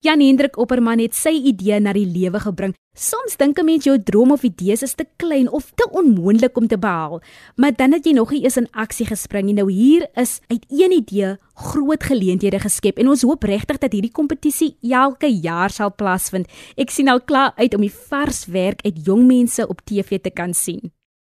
Jan 0.00 0.22
Hendrik 0.24 0.54
Opperman 0.56 0.96
het 1.02 1.12
sy 1.12 1.34
idee 1.50 1.76
na 1.76 1.92
die 1.92 2.06
lewe 2.08 2.40
gebring. 2.40 2.72
Soms 2.96 3.36
dink 3.36 3.58
'n 3.60 3.64
mens 3.64 3.84
jou 3.84 3.98
droom 4.00 4.32
of 4.32 4.42
idees 4.42 4.82
is 4.82 4.94
te 4.94 5.04
klein 5.18 5.50
of 5.52 5.72
te 5.76 5.86
onmoontlik 5.92 6.56
om 6.56 6.66
te 6.66 6.78
behaal, 6.78 7.20
maar 7.56 7.76
dan 7.76 7.92
het 7.92 8.06
jy 8.06 8.12
nog 8.12 8.30
nie 8.30 8.44
eens 8.44 8.56
in 8.56 8.70
aksie 8.72 9.06
gespring 9.06 9.44
nie. 9.44 9.54
Nou 9.54 9.70
hier 9.70 10.08
is 10.14 10.40
uit 10.48 10.64
een 10.68 10.92
idee 10.92 11.36
groot 11.54 12.02
geleenthede 12.02 12.58
geskep 12.58 12.98
en 12.98 13.08
ons 13.08 13.22
hoop 13.22 13.42
regtig 13.42 13.78
dat 13.78 13.92
hierdie 13.92 14.12
kompetisie 14.12 14.76
elke 14.80 15.28
jaar 15.28 15.70
sal 15.70 15.94
plaasvind. 15.94 16.48
Ek 16.76 16.90
sien 16.90 17.08
al 17.08 17.20
klaar 17.20 17.52
uit 17.56 17.74
om 17.74 17.80
die 17.80 17.92
vars 18.08 18.46
werk 18.46 18.80
uit 18.84 19.04
jong 19.04 19.26
mense 19.26 19.68
op 19.68 19.80
TV 19.84 20.18
te 20.20 20.30
kan 20.30 20.54
sien. 20.54 20.92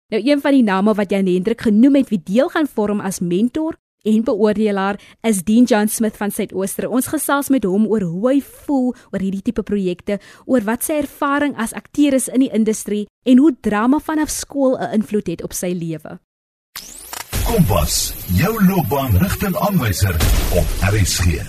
Nou 0.08 0.22
een 0.24 0.40
van 0.40 0.52
die 0.52 0.62
name 0.62 0.94
wat 0.94 1.10
Jan 1.10 1.26
Hendrik 1.26 1.60
genoem 1.60 1.94
het 1.94 2.08
wie 2.08 2.22
deel 2.24 2.48
gaan 2.48 2.66
vorm 2.66 3.00
as 3.00 3.20
mentor 3.20 3.76
en 4.04 4.24
beoordelaar 4.24 5.00
is 5.24 5.42
Dean 5.44 5.64
John 5.64 5.88
Smith 5.88 6.16
van 6.20 6.30
Suidooster. 6.30 6.88
Ons 6.88 7.08
gesels 7.12 7.48
met 7.52 7.64
hom 7.64 7.86
oor 7.88 8.04
hoe 8.04 8.28
hy 8.28 8.38
voel 8.66 8.92
oor 9.10 9.22
hierdie 9.22 9.42
tipe 9.44 9.64
projekte, 9.66 10.20
oor 10.44 10.64
wat 10.68 10.84
sy 10.84 11.00
ervaring 11.00 11.56
as 11.60 11.74
akteur 11.76 12.16
is 12.16 12.28
in 12.28 12.44
die 12.44 12.52
industrie 12.52 13.06
en 13.24 13.40
hoe 13.40 13.54
drama 13.64 14.00
vanaf 14.00 14.30
skool 14.30 14.76
'n 14.78 15.00
invloed 15.00 15.26
het 15.26 15.42
op 15.42 15.52
sy 15.52 15.72
lewe. 15.72 16.18
Kompas, 17.44 18.14
jou 18.36 18.52
loopbaanrigtingaanwyser 18.64 20.14
op 20.58 20.66
RSG. 20.92 21.40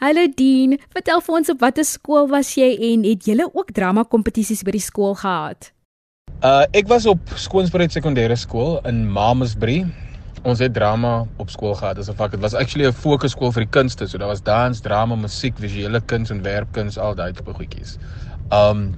Hallo 0.00 0.26
Dean, 0.36 0.78
vertel 0.90 1.20
vir 1.20 1.34
ons 1.34 1.50
op 1.50 1.60
watter 1.60 1.84
skool 1.84 2.28
was 2.28 2.54
jy 2.54 2.76
en 2.92 3.04
het 3.04 3.26
jy 3.26 3.46
ook 3.52 3.72
drama 3.72 4.04
kompetisies 4.04 4.62
by 4.62 4.70
die 4.70 4.80
skool 4.80 5.14
gehad? 5.14 5.72
Uh 6.42 6.64
ek 6.72 6.88
was 6.88 7.06
op 7.06 7.20
Skoonspruit 7.36 7.92
Sekondêre 7.92 8.36
Skool 8.36 8.80
in 8.84 9.04
Mamasbury 9.06 9.84
ons 10.44 10.60
het 10.60 10.74
drama 10.76 11.14
op 11.40 11.50
skool 11.50 11.74
gehad 11.78 11.98
as 11.98 12.10
'n 12.10 12.16
vak. 12.16 12.30
Dit 12.30 12.40
was 12.40 12.54
actually 12.54 12.86
'n 12.86 12.92
fokusskool 12.92 13.52
vir 13.52 13.64
die 13.64 13.70
kunste. 13.70 14.06
So 14.06 14.18
daar 14.18 14.28
was 14.28 14.42
dans, 14.42 14.80
drama, 14.80 15.14
musiek, 15.16 15.56
visuele 15.58 16.00
kuns 16.00 16.30
en 16.30 16.42
werkkuns, 16.42 16.98
al 16.98 17.14
daai 17.14 17.32
tipe 17.32 17.52
goedjies. 17.52 17.98
Um 18.52 18.94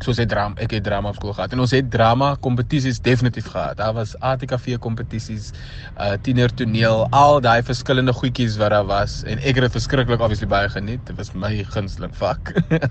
so 0.00 0.12
het 0.12 0.28
drama, 0.28 0.54
ek 0.60 0.70
het 0.70 0.84
drama 0.84 1.08
op 1.08 1.14
skool 1.14 1.32
gehad 1.32 1.52
en 1.52 1.60
ons 1.60 1.70
het 1.70 1.90
drama 1.90 2.36
kompetisies 2.40 3.00
definitief 3.00 3.46
gehad. 3.46 3.76
Daar 3.76 3.94
was 3.94 4.18
ATKV 4.18 4.78
kompetisies, 4.78 5.52
uh 5.98 6.12
tiener 6.22 6.54
toneel, 6.54 7.06
al 7.10 7.40
daai 7.40 7.62
verskillende 7.62 8.12
goedjies 8.12 8.56
wat 8.56 8.70
daar 8.70 8.86
was 8.86 9.22
en 9.24 9.38
ek 9.38 9.54
het 9.54 9.64
dit 9.64 9.72
verskriklik 9.72 10.20
obviously 10.20 10.46
baie 10.46 10.68
geniet. 10.68 11.06
Dit 11.06 11.16
was 11.16 11.32
my 11.32 11.64
gunsteling 11.64 12.14
vak. 12.14 12.52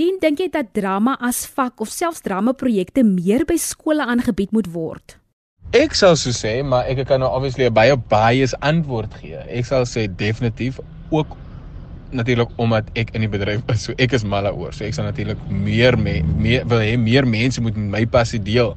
Dien 0.00 0.16
dink 0.20 0.38
jy 0.38 0.48
dat 0.48 0.72
drama 0.72 1.18
as 1.20 1.46
vak 1.46 1.80
of 1.80 1.88
selfs 1.88 2.22
drama 2.24 2.52
projekte 2.52 3.04
meer 3.04 3.44
by 3.44 3.56
skole 3.60 4.06
aangebied 4.06 4.52
moet 4.52 4.72
word? 4.72 5.19
Ek 5.70 5.94
sal 5.94 6.16
so 6.18 6.32
sê, 6.34 6.64
maar 6.66 6.88
ek 6.90 7.04
kan 7.06 7.20
nou 7.22 7.28
obviously 7.30 7.68
'n 7.68 7.74
baie 7.74 7.94
bias 7.96 8.54
antwoord 8.58 9.14
gee. 9.20 9.38
Ek 9.46 9.66
sal 9.66 9.86
sê 9.86 10.08
definitief 10.08 10.80
ook 11.10 11.38
natuurlik 12.10 12.50
omdat 12.58 12.90
ek 12.96 13.10
in 13.14 13.20
die 13.20 13.28
bedryf 13.30 13.62
is. 13.68 13.82
So 13.84 13.94
ek 13.98 14.12
is 14.12 14.24
mal 14.24 14.42
daaroor. 14.42 14.74
So 14.74 14.84
ek 14.84 14.94
sal 14.94 15.04
natuurlik 15.04 15.38
meer 15.46 15.96
me, 15.96 16.22
meer 16.22 16.66
wil 16.66 16.80
hê 16.80 16.96
meer 16.98 17.24
mense 17.24 17.60
moet 17.60 17.76
my 17.76 18.04
passie 18.06 18.40
deel. 18.42 18.76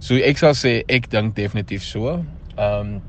So 0.00 0.14
ek 0.16 0.38
sal 0.38 0.54
sê 0.54 0.82
ek 0.88 1.10
dink 1.10 1.34
definitief 1.36 1.84
so. 1.84 2.24
Ehm 2.56 2.80
um, 2.80 3.02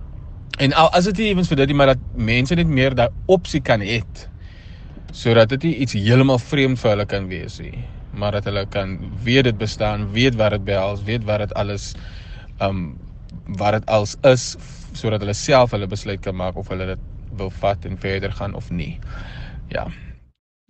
en 0.59 0.73
al 0.73 0.89
as 0.93 1.05
dit 1.05 1.19
ewens 1.31 1.47
vir 1.49 1.57
dit 1.57 1.73
maar 1.73 1.87
dat 1.87 1.99
mense 2.13 2.55
net 2.55 2.67
meer 2.67 2.93
daai 2.93 3.09
opsie 3.27 3.61
kan 3.61 3.81
hê 3.81 4.03
sodat 5.11 5.49
dit 5.49 5.63
nie 5.63 5.75
iets 5.85 5.93
heeltemal 5.93 6.39
vreemd 6.39 6.79
vir 6.79 6.89
hulle 6.91 7.05
kan 7.05 7.27
wees 7.29 7.59
nie, 7.59 7.85
maar 8.11 8.31
dat 8.31 8.45
hulle 8.45 8.65
kan 8.65 8.97
weet 9.23 9.43
dit 9.45 9.57
bestaan, 9.57 10.11
weet 10.13 10.35
wat 10.35 10.51
dit 10.51 10.63
behels, 10.65 11.03
weet 11.03 11.23
wat 11.23 11.39
dit 11.39 11.53
alles 11.53 11.95
um, 12.61 12.97
wat 13.59 13.79
dit 13.79 13.89
als 13.91 14.15
is 14.29 14.53
sodat 14.93 15.23
hulle 15.23 15.35
self 15.37 15.73
hulle 15.73 15.89
besluit 15.89 16.21
kan 16.21 16.35
maak 16.37 16.57
of 16.59 16.69
hulle 16.71 16.93
dit 16.93 17.03
wil 17.37 17.49
vat 17.61 17.85
en 17.89 17.97
verder 17.97 18.31
gaan 18.31 18.53
of 18.53 18.69
nie. 18.71 18.99
Ja. 19.73 19.87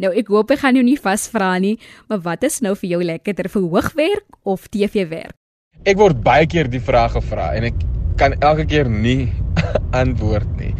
Nou 0.01 0.13
ek 0.15 0.31
hoop 0.31 0.51
ek 0.55 0.63
gaan 0.63 0.79
jou 0.79 0.83
nie 0.85 0.97
vasvra 0.99 1.53
nie, 1.61 1.75
maar 2.09 2.23
wat 2.25 2.45
is 2.47 2.61
nou 2.63 2.73
vir 2.79 2.95
jou 2.95 3.01
lekkerder 3.03 3.49
vir 3.51 3.65
hoogwerk 3.67 4.39
of 4.43 4.69
TV 4.71 5.05
werk? 5.11 5.35
Ek 5.83 5.99
word 5.99 6.23
baie 6.23 6.47
keer 6.47 6.69
die 6.71 6.81
vraag 6.81 7.17
gevra 7.17 7.51
en 7.57 7.67
ek 7.67 7.83
kan 8.19 8.35
elke 8.41 8.65
keer 8.69 8.89
nie 8.89 9.27
antwoord 10.01 10.49
nie. 10.59 10.71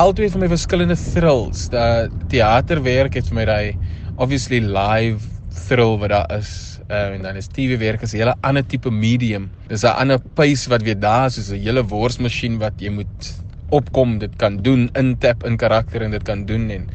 Altwee 0.00 0.30
vir 0.32 0.44
my 0.44 0.48
verskillende 0.52 0.96
thrills. 0.96 1.66
Dat 1.72 2.12
teaterwerk 2.32 3.16
het 3.16 3.28
vir 3.28 3.40
my 3.40 3.48
daai 3.48 3.72
obviously 4.16 4.60
live 4.60 5.24
thrill 5.66 5.96
wat 6.00 6.12
daar 6.12 6.38
is 6.38 6.71
uh, 6.88 7.14
en 7.14 7.22
dan 7.22 7.36
is 7.36 7.48
TV 7.48 7.78
werk 7.78 8.02
as 8.02 8.12
'n 8.12 8.18
hele 8.18 8.34
ander 8.40 8.66
tipe 8.66 8.90
medium. 8.90 9.50
Dis 9.68 9.84
'n 9.84 9.94
ander 10.02 10.18
pace 10.34 10.68
wat 10.68 10.82
weer 10.82 10.98
daar 10.98 11.26
is, 11.26 11.34
soos 11.34 11.50
'n 11.50 11.62
hele 11.62 11.84
worsmasjien 11.84 12.58
wat 12.58 12.74
jy 12.78 12.90
moet 12.90 13.34
opkom, 13.70 14.18
dit 14.18 14.36
kan 14.36 14.56
doen, 14.62 14.90
intap 14.94 15.44
in 15.44 15.56
karakter 15.56 16.02
en 16.02 16.10
dit 16.10 16.22
kan 16.22 16.44
doen 16.44 16.70
en 16.70 16.88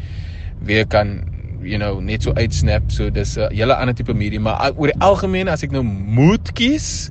weer 0.59 0.85
kan 0.87 1.21
you 1.61 1.77
know 1.77 1.99
net 1.99 2.23
so 2.23 2.33
uitsnap. 2.33 2.91
So 2.91 3.09
dis 3.09 3.37
'n 3.37 3.53
hele 3.53 3.75
ander 3.75 3.95
tipe 3.95 4.13
medium, 4.13 4.43
maar 4.43 4.71
oor 4.75 4.87
die 4.87 5.01
algemeen 5.01 5.47
as 5.47 5.63
ek 5.63 5.71
nou 5.71 5.83
moet 5.83 6.51
kies, 6.53 7.09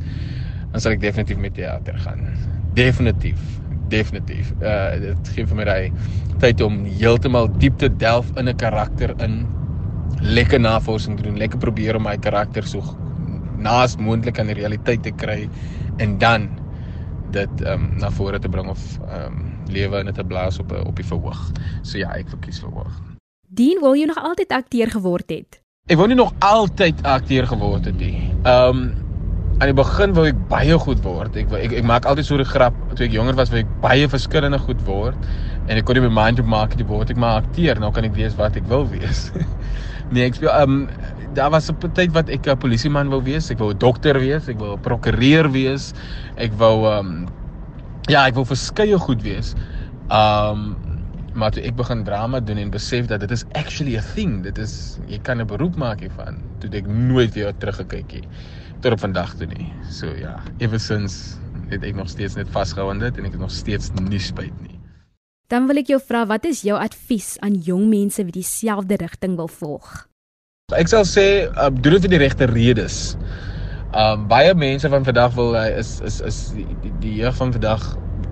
dan 0.72 0.80
sal 0.80 0.92
ek 0.92 1.00
definitief 1.00 1.36
met 1.36 1.54
teater 1.54 1.98
gaan. 1.98 2.20
Definitief 2.74 3.56
definitief. 3.88 4.52
Uh 4.60 4.98
dit 5.00 5.32
gee 5.34 5.46
vir 5.46 5.58
my 5.58 5.66
daai 5.68 5.92
tyd 6.42 6.60
om 6.64 6.82
heeltemal 6.84 7.48
diep 7.60 7.78
te 7.80 7.88
delf 7.88 8.30
in 8.36 8.48
'n 8.48 8.56
karakter 8.56 9.14
in 9.24 9.46
lekker 10.20 10.60
navorsing 10.60 11.20
doen, 11.20 11.36
lekker 11.38 11.58
probeer 11.58 11.96
om 11.96 12.02
my 12.02 12.16
karakter 12.16 12.66
so 12.66 12.82
naas 13.58 13.96
moontlik 13.96 14.38
aan 14.38 14.52
die 14.52 14.58
realiteit 14.60 15.02
te 15.02 15.12
kry 15.16 15.48
en 15.98 16.18
dan 16.18 16.48
dit 17.34 17.62
ehm 17.64 17.82
um, 17.82 17.98
na 18.00 18.10
vore 18.10 18.38
te 18.38 18.48
bring 18.48 18.68
of 18.68 18.82
ehm 19.08 19.26
um, 19.26 19.52
lewe 19.68 19.98
in 19.98 20.08
'n 20.08 20.26
blaas 20.26 20.58
op 20.58 20.72
op 20.72 20.96
die 20.96 21.04
verhoog. 21.04 21.50
So 21.82 21.98
ja, 21.98 22.10
ek 22.14 22.28
verkies 22.28 22.60
verhoog. 22.60 22.92
Dien, 23.48 23.80
wou 23.80 23.96
jy 23.96 24.06
nog 24.06 24.18
altyd 24.18 24.52
akteur 24.52 24.90
geword 24.90 25.30
het? 25.30 25.60
Ek 25.86 25.96
wou 25.96 26.06
nie 26.06 26.16
nog 26.16 26.32
altyd 26.38 27.02
akteur 27.02 27.46
geword 27.46 27.84
het 27.84 27.98
nie. 27.98 28.30
Ehm 28.44 28.68
um, 28.68 28.94
aan 29.58 29.70
die 29.72 29.74
begin 29.74 30.12
wou 30.12 30.26
ek 30.28 30.40
baie 30.48 30.78
goed 30.78 31.00
word. 31.02 31.36
Ek 31.36 31.52
ek, 31.52 31.72
ek 31.72 31.84
maak 31.84 32.04
altyd 32.04 32.26
so 32.26 32.36
'n 32.36 32.44
grap 32.44 32.74
toe 32.94 33.06
ek 33.06 33.12
jonger 33.12 33.34
was, 33.34 33.50
wou 33.50 33.58
ek 33.60 33.80
baie 33.80 34.08
verskillende 34.08 34.58
goed 34.58 34.82
word 34.86 35.16
en 35.66 35.76
ek 35.76 35.84
kon 35.84 35.94
nie 35.94 36.08
my 36.08 36.12
mind 36.24 36.40
op 36.40 36.46
maak 36.46 36.76
dit 36.76 36.86
word 36.86 37.10
ek 37.10 37.16
maar 37.16 37.42
akteur. 37.42 37.80
Nou 37.80 37.92
kan 37.92 38.04
ek 38.04 38.14
wees 38.14 38.36
wat 38.36 38.56
ek 38.56 38.68
wil 38.68 38.86
wees. 38.88 39.30
Nee, 40.10 40.26
ek 40.28 40.36
speel 40.38 40.52
ehm 40.52 40.70
um, 40.70 40.88
daar 41.34 41.50
was 41.50 41.68
'n 41.70 41.92
tyd 41.92 42.12
wat 42.14 42.28
ek 42.30 42.46
'n 42.46 42.58
polisieman 42.58 43.08
wou 43.10 43.22
wees, 43.22 43.50
ek 43.50 43.58
wou 43.58 43.72
'n 43.72 43.78
dokter 43.78 44.18
wees, 44.20 44.48
ek 44.48 44.58
wou 44.58 44.74
'n 44.76 44.80
prokureur 44.80 45.50
wees. 45.50 45.92
Ek 46.36 46.52
wou 46.52 46.86
ehm 46.86 47.06
um, 47.06 47.26
ja, 48.08 48.26
ek 48.26 48.34
wou 48.34 48.44
verskeie 48.46 48.98
goed 48.98 49.22
wees. 49.22 49.54
Ehm 50.08 50.50
um, 50.50 50.76
maar 51.36 51.50
toe 51.50 51.62
ek 51.62 51.76
begin 51.76 52.04
drama 52.04 52.40
doen 52.40 52.56
en 52.56 52.70
besef 52.70 53.06
dat 53.06 53.20
dit 53.20 53.30
is 53.30 53.44
actually 53.52 53.96
a 53.96 54.02
thing. 54.14 54.42
Dit 54.42 54.58
is 54.58 54.98
jy 55.06 55.18
kan 55.18 55.40
'n 55.40 55.46
beroep 55.46 55.76
maak 55.76 56.00
hiervan. 56.00 56.40
Toe 56.60 56.70
ek 56.70 56.86
nooit 56.86 57.34
weer 57.34 57.52
teruggekyk 57.58 58.12
het 58.12 58.26
tot 58.80 58.92
op 58.92 59.00
vandag 59.00 59.34
toe 59.34 59.46
nie. 59.46 59.72
So 59.90 60.06
ja, 60.14 60.40
ever 60.58 60.80
since 60.80 61.36
het 61.68 61.82
ek 61.82 61.94
nog 61.94 62.08
steeds 62.08 62.34
net 62.34 62.48
vasgehou 62.48 62.90
aan 62.90 62.98
dit 63.02 63.18
en 63.18 63.24
ek 63.24 63.32
het 63.32 63.40
nog 63.40 63.50
steeds 63.50 63.90
nie 64.00 64.20
spyt 64.22 64.54
nie. 64.62 64.75
Dan 65.46 65.68
wil 65.70 65.78
ek 65.78 65.92
jou 65.92 66.00
vra, 66.02 66.24
wat 66.26 66.46
is 66.48 66.64
jou 66.66 66.74
advies 66.74 67.36
aan 67.46 67.54
jong 67.62 67.84
mense 67.86 68.22
wie 68.26 68.34
dieselfde 68.34 68.96
rigting 68.98 69.36
wil 69.38 69.46
volg? 69.46 70.06
Ek 70.74 70.88
sal 70.90 71.04
sê 71.06 71.46
uh, 71.46 71.68
doen 71.70 71.94
dit 71.94 72.06
vir 72.08 72.12
die 72.16 72.22
regte 72.24 72.48
redes. 72.50 72.96
Um 73.94 74.24
baie 74.26 74.50
mense 74.58 74.88
van 74.90 75.04
vandag 75.06 75.36
wil 75.36 75.54
uh, 75.54 75.68
is 75.78 76.00
is 76.02 76.18
is 76.26 76.40
die, 76.56 76.66
die, 76.82 76.90
die 77.04 77.12
jeug 77.20 77.36
van 77.38 77.54
vandag 77.54 77.84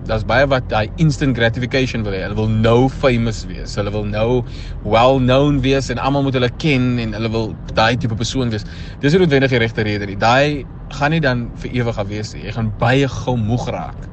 daar's 0.05 0.25
baie 0.27 0.43
wat 0.51 0.67
daai 0.69 0.91
instant 1.01 1.37
gratification 1.39 2.03
wil 2.03 2.17
hê. 2.17 2.19
Hulle 2.25 2.35
wil 2.35 2.51
nou 2.51 2.89
famous 2.91 3.45
wees. 3.47 3.77
Hulle 3.79 3.93
wil 3.95 4.03
nou 4.09 4.43
well 4.83 5.15
known 5.23 5.61
wees 5.63 5.87
en 5.93 6.01
almal 6.03 6.27
moet 6.27 6.35
hulle 6.35 6.51
ken 6.59 6.99
en 7.01 7.15
hulle 7.15 7.31
wil 7.31 7.47
daai 7.79 7.95
tipe 7.95 8.19
persoon 8.19 8.51
wees. 8.51 8.67
Dis 8.99 9.15
nie 9.15 9.23
noodwendig 9.23 9.55
die 9.55 9.63
regte 9.63 9.87
rede 9.87 10.11
nie. 10.11 10.19
Daai 10.19 10.67
gaan 10.99 11.15
nie 11.15 11.23
dan 11.23 11.47
vir 11.63 11.79
ewig 11.79 12.03
af 12.03 12.11
wees 12.11 12.35
nie. 12.35 12.43
Jy 12.49 12.57
gaan 12.59 12.75
baie 12.83 13.07
gou 13.23 13.37
moeg 13.39 13.71
raak 13.71 14.03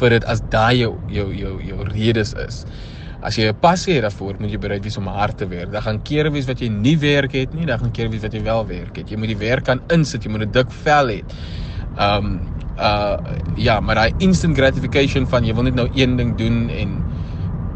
vir 0.00 0.18
dit 0.18 0.24
as 0.24 0.42
daai 0.52 0.78
jou 0.78 0.94
jou 1.08 1.28
jou 1.34 1.54
jou 1.62 1.88
redes 1.92 2.34
is. 2.46 2.64
As 3.24 3.38
jy 3.38 3.48
'n 3.48 3.56
passie 3.60 3.94
het 3.94 4.02
daarvoor, 4.02 4.36
moet 4.38 4.50
jy 4.50 4.58
bereid 4.58 4.82
wees 4.84 4.98
om 4.98 5.06
hard 5.06 5.38
te 5.38 5.46
werk. 5.46 5.72
Daar 5.72 5.82
gaan 5.82 6.02
kere 6.02 6.30
wees 6.30 6.46
wat 6.46 6.60
jy 6.60 6.68
nie 6.68 6.96
werk 6.96 7.32
het 7.32 7.54
nie, 7.54 7.66
daar 7.66 7.78
gaan 7.78 7.92
kere 7.92 8.10
wees 8.10 8.22
wat 8.22 8.34
jy 8.34 8.42
wel 8.42 8.66
werk 8.66 8.96
het. 8.96 9.10
Jy 9.10 9.16
moet 9.16 9.28
die 9.28 9.48
werk 9.48 9.64
kan 9.64 9.80
insit, 9.90 10.24
jy 10.24 10.30
moet 10.30 10.42
'n 10.42 10.52
dik 10.52 10.70
vel 10.70 11.06
hê. 11.08 11.22
Um 11.98 12.40
uh 12.78 13.16
ja, 13.56 13.80
maar 13.80 13.94
daai 13.94 14.12
instant 14.18 14.56
gratification 14.56 15.26
van 15.26 15.44
jy 15.44 15.54
wil 15.54 15.62
net 15.62 15.74
nou 15.74 15.88
een 15.94 16.16
ding 16.16 16.36
doen 16.36 16.68
en 16.70 17.02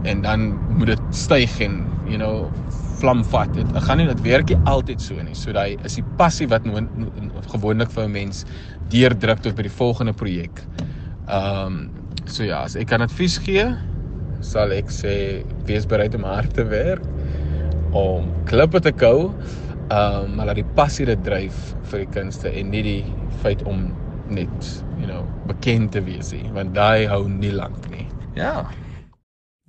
en 0.02 0.22
dan 0.22 0.58
moet 0.76 0.86
dit 0.86 1.00
styg 1.10 1.60
en 1.60 1.86
you 2.06 2.16
know 2.16 2.50
vlam 2.98 3.24
vat. 3.24 3.52
Dit 3.54 3.66
gaan 3.86 4.00
nie 4.00 4.06
dit 4.06 4.22
werk 4.22 4.48
nie 4.48 4.58
altyd 4.64 5.00
so 5.00 5.14
nie. 5.22 5.34
So 5.34 5.52
daai 5.52 5.78
is 5.84 5.94
die 5.94 6.04
passie 6.18 6.48
wat 6.50 6.66
no, 6.66 6.80
no, 6.80 7.10
gewoonlik 7.52 7.90
vir 7.94 8.04
'n 8.04 8.12
mens 8.12 8.44
deurdruk 8.90 9.40
tot 9.40 9.54
by 9.54 9.62
die 9.62 9.76
volgende 9.78 10.12
projek. 10.12 10.62
Um 11.28 11.90
so 12.30 12.46
ja, 12.46 12.62
as 12.64 12.76
ek 12.78 12.90
kan 12.92 13.04
advies 13.04 13.38
gee, 13.42 13.64
sal 14.44 14.72
ek 14.76 14.90
sê 14.92 15.14
wees 15.68 15.86
bereid 15.88 16.14
om 16.18 16.26
hard 16.28 16.52
te 16.56 16.64
werk 16.68 17.04
om 17.96 18.28
klippe 18.48 18.82
te 18.84 18.92
kou. 18.92 19.30
Um, 19.88 20.34
maar 20.36 20.50
laat 20.50 20.58
die 20.60 20.66
passie 20.76 21.06
dit 21.08 21.20
dryf 21.24 21.70
vir 21.88 22.02
die 22.02 22.10
kunste 22.12 22.50
en 22.52 22.68
nie 22.74 22.82
die 22.84 23.00
feit 23.40 23.62
om 23.68 23.86
net, 24.28 24.66
you 25.00 25.08
know, 25.08 25.22
bekend 25.48 25.94
te 25.94 26.02
wees 26.04 26.34
nie, 26.34 26.44
want 26.52 26.74
daai 26.76 27.06
hou 27.08 27.22
nie 27.32 27.54
lank 27.54 27.88
nie. 27.88 28.04
Ja. 28.36 28.66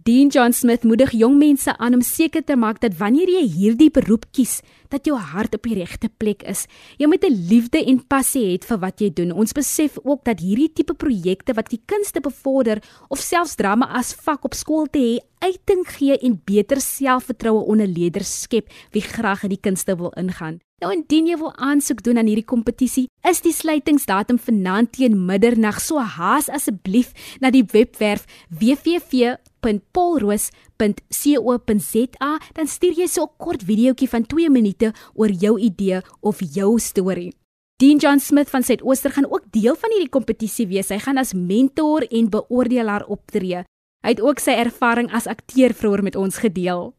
Dean 0.09 0.31
John 0.33 0.53
Smith 0.57 0.83
moedig 0.83 1.11
jong 1.13 1.35
mense 1.37 1.69
aan 1.77 1.93
om 1.93 2.01
seker 2.01 2.41
te 2.41 2.55
maak 2.57 2.79
dat 2.81 2.95
wanneer 2.97 3.29
jy 3.29 3.43
hierdie 3.45 3.91
beroep 3.93 4.23
kies, 4.33 4.55
dat 4.89 5.05
jou 5.05 5.13
hart 5.21 5.53
op 5.53 5.67
die 5.67 5.75
regte 5.77 6.07
plek 6.09 6.41
is. 6.49 6.63
Jy 6.97 7.05
moet 7.05 7.25
'n 7.27 7.37
liefde 7.49 7.77
en 7.77 7.99
passie 8.07 8.41
hê 8.41 8.57
vir 8.65 8.79
wat 8.79 9.01
jy 9.01 9.09
doen. 9.13 9.31
Ons 9.31 9.53
besef 9.53 9.99
ook 10.03 10.23
dat 10.25 10.39
hierdie 10.39 10.73
tipe 10.73 10.93
projekte 10.93 11.53
wat 11.53 11.69
die 11.69 11.81
kunste 11.85 12.21
bevorder 12.21 12.81
of 13.09 13.19
selfs 13.19 13.55
drama 13.55 13.85
as 13.85 14.15
vak 14.15 14.45
op 14.45 14.53
skool 14.53 14.87
te 14.87 14.99
hê, 14.99 15.19
uiting 15.45 15.85
gee 15.85 16.17
en 16.17 16.41
beter 16.43 16.81
selfvertroue 16.81 17.67
onder 17.67 17.87
leerders 17.87 18.41
skep 18.41 18.67
wie 18.91 19.01
graag 19.01 19.43
in 19.43 19.49
die 19.49 19.61
kunste 19.61 19.95
wil 19.95 20.11
ingaan. 20.17 20.59
Nou 20.81 20.91
indien 20.91 21.27
jy 21.27 21.37
wil 21.37 21.53
aansoek 21.55 22.03
doen 22.03 22.17
aan 22.17 22.25
hierdie 22.25 22.45
kompetisie, 22.45 23.07
is 23.29 23.41
die 23.41 23.53
sluitingsdatum 23.53 24.39
vanaand 24.39 24.91
teen 24.91 25.25
middernag. 25.25 25.79
So 25.79 25.99
haas 25.99 26.49
asseblief 26.49 27.13
na 27.39 27.51
die 27.51 27.65
webwerf 27.71 28.25
www 28.49 29.37
www.paulroos.co.za 29.59 32.39
dan 32.53 32.67
stuur 32.67 32.93
jy 32.93 33.07
so 33.07 33.23
'n 33.23 33.29
kort 33.37 33.63
videoetjie 33.63 34.09
van 34.09 34.25
2 34.25 34.49
minute 34.49 34.93
oor 35.13 35.29
jou 35.29 35.59
idee 35.59 36.01
of 36.21 36.39
jou 36.39 36.79
storie. 36.79 37.33
Dean 37.77 37.97
John 37.97 38.19
Smith 38.19 38.49
van 38.49 38.63
Suidooster 38.63 39.11
gaan 39.11 39.31
ook 39.31 39.43
deel 39.51 39.75
van 39.75 39.89
hierdie 39.89 40.09
kompetisie 40.09 40.67
wees. 40.67 40.89
Hy 40.89 40.99
gaan 40.99 41.17
as 41.17 41.33
mentor 41.33 42.01
en 42.11 42.29
beoordelaar 42.29 43.05
optree. 43.07 43.63
Hy 44.03 44.09
het 44.09 44.21
ook 44.21 44.39
sy 44.39 44.51
ervaring 44.51 45.11
as 45.11 45.27
akteur 45.27 45.73
vroeër 45.73 46.03
met 46.03 46.15
ons 46.15 46.37
gedeel. 46.37 46.93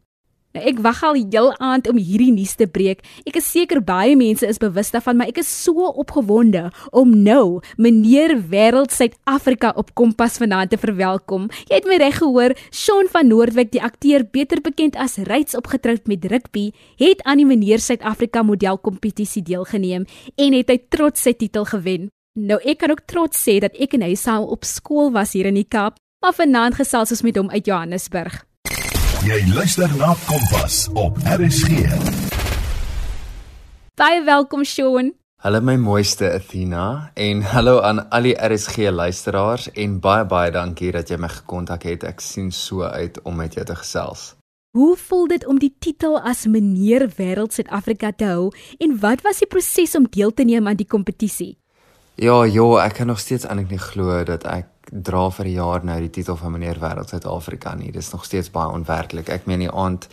Nou 0.51 0.65
ek 0.67 0.81
wag 0.83 0.99
al 1.07 1.15
heel 1.31 1.53
aand 1.63 1.87
om 1.87 1.99
hierdie 2.01 2.33
nuus 2.35 2.57
te 2.59 2.67
breek. 2.67 3.05
Ek 3.23 3.37
is 3.39 3.47
seker 3.47 3.79
baie 3.87 4.17
mense 4.19 4.47
is 4.47 4.59
bewus 4.59 4.91
daarvan, 4.91 5.21
maar 5.21 5.31
ek 5.31 5.39
is 5.45 5.51
so 5.51 5.87
opgewonde 6.03 6.65
om 6.91 7.13
nou 7.23 7.61
meneer 7.79 8.35
Wêreld 8.51 8.91
Suid-Afrika 8.91 9.71
op 9.79 9.95
Kompas 9.95 10.41
vanaand 10.43 10.75
te 10.75 10.81
verwelkom. 10.81 11.47
Jy 11.71 11.79
het 11.79 11.87
my 11.87 12.01
reg 12.03 12.19
gehoor, 12.19 12.57
Shaun 12.75 13.07
van 13.15 13.31
Noordwyk, 13.31 13.71
die 13.77 13.85
akteur 13.85 14.27
beter 14.27 14.59
bekend 14.65 14.99
as 14.99 15.21
Ryds 15.31 15.55
opgetroud 15.55 16.11
met 16.11 16.27
rugby, 16.27 16.71
het 16.99 17.23
aan 17.23 17.45
die 17.45 17.47
meneer 17.47 17.79
Suid-Afrika 17.79 18.43
modelkompetisie 18.43 19.47
deelgeneem 19.47 20.09
en 20.35 20.59
het 20.59 20.75
hy 20.75 20.81
trots 20.91 21.31
sy 21.31 21.37
titel 21.39 21.69
gewen. 21.71 22.11
Nou 22.35 22.59
ek 22.67 22.83
kan 22.83 22.91
ook 22.91 23.07
trots 23.07 23.39
sê 23.39 23.61
dat 23.63 23.79
ek 23.79 23.95
en 23.95 24.03
hy 24.03 24.17
saam 24.19 24.51
op 24.51 24.67
skool 24.67 25.15
was 25.15 25.39
hier 25.39 25.47
in 25.47 25.63
die 25.63 25.69
Kaap, 25.69 26.03
maar 26.19 26.35
vanaand 26.35 26.83
gesels 26.83 27.15
ons 27.15 27.23
met 27.23 27.39
hom 27.39 27.55
uit 27.55 27.67
Johannesburg. 27.71 28.50
Jy 29.21 29.37
luister 29.53 29.91
na 30.01 30.15
Kompas 30.25 30.87
op 30.97 31.19
RSG. 31.29 31.83
Baie 34.01 34.23
welkom 34.25 34.65
Shaun. 34.65 35.11
Hallo 35.45 35.61
my 35.61 35.75
mooiste 35.77 36.25
Athena 36.33 37.11
en 37.21 37.43
hallo 37.45 37.83
aan 37.85 38.01
al 38.09 38.31
die 38.31 38.33
RSG 38.33 38.89
luisteraars 38.89 39.69
en 39.77 39.99
baie 40.01 40.25
baie 40.25 40.55
dankie 40.57 40.89
dat 40.97 41.13
jy 41.13 41.21
my 41.21 41.29
gekontak 41.35 41.85
het. 41.85 42.09
Ek 42.09 42.25
sien 42.25 42.49
so 42.49 42.89
uit 42.89 43.21
om 43.29 43.37
met 43.37 43.61
jou 43.61 43.67
te 43.69 43.77
gesels. 43.77 44.39
Hoe 44.73 44.97
voel 44.97 45.29
dit 45.37 45.45
om 45.45 45.61
die 45.61 45.75
titel 45.77 46.17
as 46.17 46.47
meneer 46.49 47.11
Wêreld 47.21 47.53
Suid-Afrika 47.53 48.17
te 48.17 48.33
hou 48.33 48.49
en 48.81 48.97
wat 49.05 49.21
was 49.29 49.45
die 49.45 49.53
proses 49.53 50.01
om 50.01 50.09
deel 50.09 50.33
te 50.33 50.49
neem 50.49 50.65
aan 50.65 50.81
die 50.81 50.89
kompetisie? 50.89 51.59
Ja, 52.17 52.41
ja, 52.49 52.71
ek 52.87 53.03
kan 53.03 53.13
nog 53.13 53.21
steeds 53.21 53.45
eintlik 53.45 53.77
nie 53.77 53.85
glo 53.85 54.25
dat 54.25 54.49
ek 54.49 54.80
dra 54.91 55.31
vir 55.31 55.47
'n 55.47 55.53
jaar 55.53 55.85
nou 55.85 56.01
die 56.01 56.11
titel 56.11 56.37
van 56.37 56.53
meneer 56.53 56.79
Wêreld 56.79 57.09
Suid-Afrika 57.09 57.75
nie. 57.75 57.93
Dis 57.93 58.13
nog 58.13 58.25
steeds 58.25 58.51
baie 58.51 58.73
onwerklik. 58.73 59.29
Ek 59.29 59.47
meen 59.47 59.59
die 59.59 59.71
aand 59.71 60.09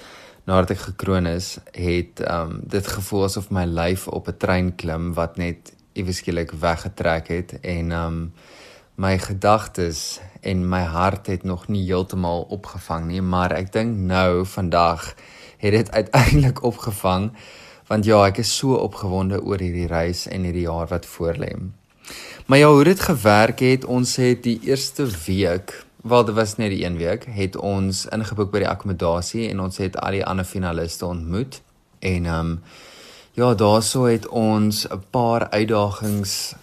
nadat 0.45 0.69
ek 0.71 0.77
gekroon 0.77 1.25
is, 1.25 1.57
het 1.71 2.21
um 2.31 2.61
dit 2.63 2.87
gevoel 2.87 3.23
asof 3.23 3.49
my 3.49 3.65
lyf 3.65 4.07
op 4.07 4.27
'n 4.27 4.37
trein 4.37 4.75
klim 4.75 5.13
wat 5.13 5.37
net 5.37 5.73
iewes 5.93 6.17
skielik 6.17 6.51
weggetrek 6.51 7.27
het 7.27 7.59
en 7.61 7.91
um 7.91 8.33
my 8.95 9.17
gedagtes 9.17 10.19
en 10.41 10.69
my 10.69 10.81
hart 10.81 11.27
het 11.27 11.43
nog 11.43 11.67
nie 11.67 11.83
heeltemal 11.85 12.41
opgevang 12.49 13.05
nie, 13.05 13.21
maar 13.21 13.51
ek 13.51 13.71
dink 13.71 13.97
nou 13.97 14.45
vandag 14.45 15.13
het 15.57 15.71
dit 15.71 15.91
uiteindelik 15.91 16.63
opgevang 16.63 17.31
want 17.87 18.05
ja, 18.05 18.25
ek 18.25 18.37
is 18.37 18.57
so 18.57 18.75
opgewonde 18.75 19.41
oor 19.43 19.59
hierdie 19.59 19.87
reis 19.87 20.27
en 20.27 20.43
hierdie 20.43 20.65
jaar 20.67 20.87
wat 20.87 21.05
voorlê. 21.05 21.53
Maar 22.45 22.57
ja, 22.57 22.67
hoe 22.67 22.83
dit 22.83 22.99
gewerk 22.99 23.59
het, 23.59 23.85
ons 23.85 24.15
het 24.15 24.43
die 24.43 24.59
eerste 24.63 25.07
week, 25.25 25.85
wel 26.01 26.25
dit 26.25 26.35
was 26.35 26.55
net 26.55 26.69
die 26.69 26.85
een 26.85 26.97
week, 26.97 27.25
het 27.25 27.55
ons 27.55 28.05
ingeboek 28.05 28.51
by 28.51 28.59
die 28.63 28.69
akkommodasie 28.69 29.49
en 29.49 29.59
ons 29.59 29.77
het 29.77 29.97
al 29.99 30.11
die 30.11 30.25
ander 30.25 30.45
finaliste 30.45 31.05
ontmoet 31.05 31.61
en 31.99 32.25
ehm 32.25 32.39
um, 32.39 32.61
ja, 33.37 33.53
daaroor 33.53 34.09
het 34.09 34.27
ons 34.27 34.87
'n 34.89 35.03
paar 35.09 35.49
uitdagings 35.49 36.55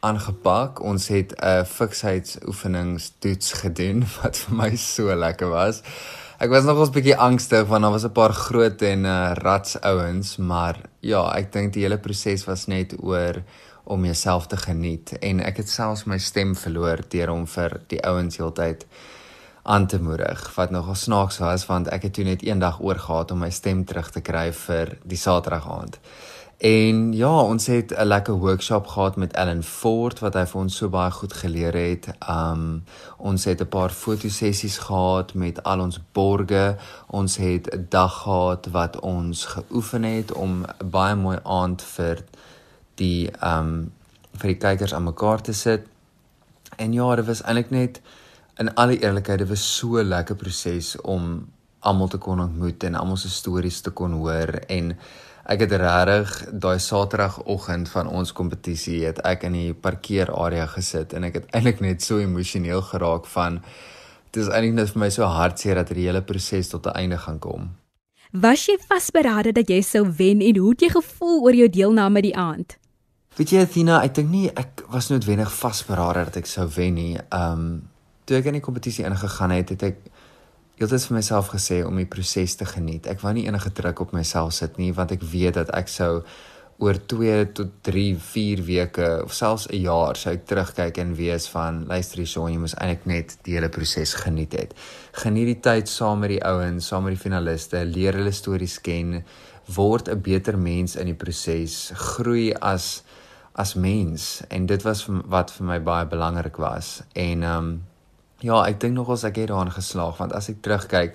aangepak. 0.00 0.82
Ons 0.82 1.08
het 1.08 1.34
'n 1.36 1.64
fiksheidsoefeningstoets 1.64 3.52
gedoen 3.52 4.04
wat 4.22 4.36
vir 4.36 4.54
my 4.56 4.76
so 4.76 5.14
lekker 5.14 5.48
was. 5.48 5.82
Ek 6.38 6.50
was 6.50 6.64
nog 6.64 6.78
'n 6.78 6.92
bietjie 6.92 7.16
angstig 7.16 7.66
want 7.66 7.82
daar 7.82 7.90
was 7.90 8.04
'n 8.04 8.12
paar 8.12 8.32
groot 8.32 8.82
en 8.82 9.04
uh, 9.04 9.32
rats 9.34 9.80
ouens, 9.80 10.36
maar 10.36 10.76
ja, 11.00 11.32
ek 11.36 11.52
dink 11.52 11.72
die 11.72 11.82
hele 11.82 11.98
proses 11.98 12.44
was 12.44 12.66
net 12.66 12.94
oor 13.00 13.42
om 13.84 14.04
jouself 14.04 14.46
te 14.46 14.56
geniet 14.56 15.12
en 15.20 15.40
ek 15.40 15.56
het 15.56 15.68
selfs 15.68 16.04
my 16.04 16.18
stem 16.18 16.54
verloor 16.56 17.04
deur 17.08 17.30
om 17.30 17.46
vir 17.46 17.80
die 17.88 18.00
ouens 18.04 18.36
heeltyd 18.36 18.86
aan 19.62 19.86
te 19.86 20.00
moedig 20.00 20.54
wat 20.54 20.70
nogal 20.70 20.94
snaaks 20.94 21.38
was 21.38 21.66
want 21.66 21.88
ek 21.88 22.08
het 22.08 22.14
toe 22.18 22.24
net 22.24 22.42
eendag 22.42 22.80
oorgehaat 22.80 23.30
om 23.30 23.44
my 23.44 23.50
stem 23.50 23.84
terug 23.84 24.10
te 24.10 24.20
kry 24.20 24.50
vir 24.52 24.96
die 25.04 25.20
Saterdag 25.20 25.68
aand. 25.68 26.00
En 26.64 27.12
ja, 27.12 27.40
ons 27.40 27.66
het 27.66 27.92
'n 27.96 28.06
lekker 28.06 28.34
workshop 28.34 28.86
gehad 28.86 29.16
met 29.16 29.32
Ellen 29.32 29.62
Ford 29.62 30.18
wat 30.18 30.34
hy 30.34 30.46
vir 30.46 30.60
ons 30.60 30.76
so 30.76 30.88
baie 30.88 31.10
goed 31.10 31.32
geleer 31.32 31.74
het. 31.74 32.08
Um 32.28 32.84
ons 33.16 33.44
het 33.44 33.60
'n 33.60 33.68
paar 33.68 33.90
fotosessies 33.90 34.78
gehad 34.78 35.34
met 35.34 35.62
al 35.62 35.80
ons 35.80 36.00
borge. 36.12 36.76
Ons 37.06 37.36
het 37.36 37.74
'n 37.74 37.86
dag 37.88 38.22
gehad 38.22 38.66
wat 38.70 39.00
ons 39.00 39.44
geoefen 39.44 40.02
het 40.02 40.32
om 40.32 40.62
'n 40.62 40.90
baie 40.90 41.14
mooi 41.14 41.38
aand 41.42 41.82
vir 41.82 42.24
die 43.00 43.30
ehm 43.30 43.68
um, 43.68 43.92
vir 44.34 44.50
die 44.50 44.58
kykers 44.58 44.94
aan 44.94 45.04
mekaar 45.06 45.42
te 45.46 45.52
sit. 45.54 45.86
En 46.76 46.92
ja, 46.92 47.14
dit 47.16 47.26
was 47.26 47.42
eintlik 47.42 47.70
net 47.70 48.00
in 48.58 48.74
alle 48.74 48.98
eerlikheid, 48.98 49.38
dit 49.38 49.48
was 49.48 49.76
so 49.76 49.98
'n 49.98 50.08
lekker 50.08 50.36
proses 50.36 50.96
om 51.00 51.46
almal 51.80 52.08
te 52.08 52.18
kon 52.18 52.40
ontmoet 52.40 52.84
en 52.84 52.94
almal 52.94 53.16
se 53.16 53.30
stories 53.30 53.80
te 53.80 53.90
kon 53.90 54.12
hoor 54.12 54.48
en 54.72 54.94
ek 55.44 55.60
het 55.60 55.72
regtig 55.72 56.30
daai 56.64 56.78
Saterdagoggend 56.80 57.90
van 57.92 58.08
ons 58.08 58.32
kompetisie 58.32 59.04
het 59.04 59.20
ek 59.28 59.44
in 59.44 59.52
die 59.58 59.74
parkeerarea 59.74 60.66
gesit 60.72 61.12
en 61.12 61.24
ek 61.28 61.34
het 61.34 61.50
eintlik 61.52 61.82
net 61.84 62.02
so 62.02 62.18
emosioneel 62.18 62.80
geraak 62.82 63.28
van 63.36 63.60
dit 64.30 64.42
is 64.42 64.48
eintlik 64.48 64.78
net 64.78 64.94
vir 64.94 65.00
my 65.04 65.10
so 65.10 65.28
hartseer 65.28 65.74
dat 65.74 65.92
hierdie 65.92 66.08
hele 66.08 66.22
proses 66.22 66.68
tot 66.72 66.86
'n 66.86 66.96
einde 66.96 67.18
gaan 67.18 67.38
kom. 67.38 67.68
Was 68.32 68.66
jy 68.66 68.78
vasberade 68.88 69.52
dat 69.52 69.68
jy 69.68 69.82
sou 69.82 70.08
wen 70.16 70.40
en 70.40 70.56
hoe 70.56 70.70
het 70.70 70.80
jy 70.80 70.88
gevoel 70.88 71.42
oor 71.42 71.54
jou 71.54 71.68
deelname 71.68 72.22
die 72.22 72.36
aand? 72.36 72.78
Weet 73.34 73.50
jy 73.50 73.64
Athena, 73.64 73.96
ek 74.06 74.12
dink 74.14 74.28
nie 74.30 74.44
ek 74.46 74.84
was 74.94 75.08
noodwendig 75.10 75.50
vasberade 75.50 76.20
dat 76.28 76.36
ek 76.38 76.46
sou 76.46 76.68
wen 76.76 76.94
nie. 76.94 77.14
Um 77.34 77.64
toe 78.30 78.36
ek 78.38 78.46
in 78.46 78.60
die 78.60 78.62
kompetisie 78.62 79.02
ingegaan 79.08 79.50
het, 79.50 79.72
het 79.74 79.82
ek 79.88 79.96
heeltyd 80.78 81.02
vir 81.08 81.16
myself 81.16 81.48
gesê 81.50 81.80
om 81.82 81.98
die 81.98 82.06
proses 82.06 82.54
te 82.60 82.68
geniet. 82.70 83.08
Ek 83.10 83.24
wou 83.24 83.32
nie 83.34 83.48
enige 83.48 83.72
druk 83.74 84.04
op 84.04 84.12
myself 84.14 84.54
sit 84.54 84.78
nie 84.78 84.92
want 84.94 85.16
ek 85.16 85.26
weet 85.32 85.58
dat 85.58 85.72
ek 85.74 85.90
sou 85.90 86.20
oor 86.78 87.00
2 87.10 87.40
tot 87.58 87.72
3, 87.90 88.04
4 88.22 88.62
weke 88.68 89.08
of 89.24 89.34
selfs 89.34 89.66
'n 89.66 89.82
jaar 89.82 90.14
sou 90.14 90.30
ek 90.30 90.46
terugkyk 90.46 91.02
en 91.02 91.16
wees 91.18 91.48
van 91.50 91.82
luister 91.90 92.22
hier 92.22 92.30
son 92.30 92.52
jy 92.52 92.58
moes 92.58 92.76
eintlik 92.78 93.02
net 93.06 93.36
die 93.42 93.58
hele 93.58 93.68
proses 93.68 94.14
geniet 94.14 94.54
het. 94.54 94.78
Geniet 95.24 95.50
die 95.50 95.60
tyd 95.60 95.88
saam 95.88 96.20
met 96.20 96.30
die 96.36 96.44
ouens, 96.44 96.86
saam 96.86 97.02
met 97.02 97.18
die 97.18 97.24
finaliste, 97.26 97.82
leer 97.84 98.14
hulle 98.14 98.32
stories 98.32 98.78
ken, 98.78 99.24
word 99.66 100.08
'n 100.08 100.22
beter 100.22 100.56
mens 100.56 100.94
in 100.94 101.06
die 101.06 101.18
proses, 101.18 101.90
groei 101.94 102.54
as 102.54 103.02
as 103.54 103.74
mens 103.74 104.42
en 104.48 104.66
dit 104.66 104.82
was 104.82 105.06
wat 105.30 105.52
vir 105.54 105.66
my 105.66 105.80
baie 105.82 106.06
belangrik 106.06 106.56
was. 106.56 107.02
En 107.12 107.42
ehm 107.42 107.58
um, 107.58 107.82
ja, 108.44 108.64
ek 108.66 108.80
dink 108.80 108.94
nogals 108.94 109.24
ek 109.24 109.38
het 109.40 109.48
daarin 109.48 109.72
geslaag 109.72 110.18
want 110.18 110.32
as 110.32 110.50
ek 110.52 110.60
terugkyk, 110.60 111.14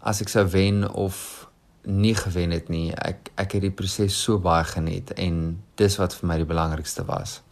as 0.00 0.20
ek 0.24 0.32
sou 0.32 0.46
wen 0.50 0.82
of 0.90 1.46
nie 1.84 2.14
gewen 2.16 2.50
het 2.56 2.68
nie, 2.72 2.88
ek 2.96 3.30
ek 3.36 3.58
het 3.58 3.66
die 3.66 3.74
proses 3.74 4.16
so 4.16 4.40
baie 4.40 4.64
geniet 4.64 5.12
en 5.20 5.60
dis 5.76 5.98
wat 6.00 6.16
vir 6.16 6.28
my 6.28 6.38
die 6.40 6.48
belangrikste 6.48 7.04
was. 7.04 7.42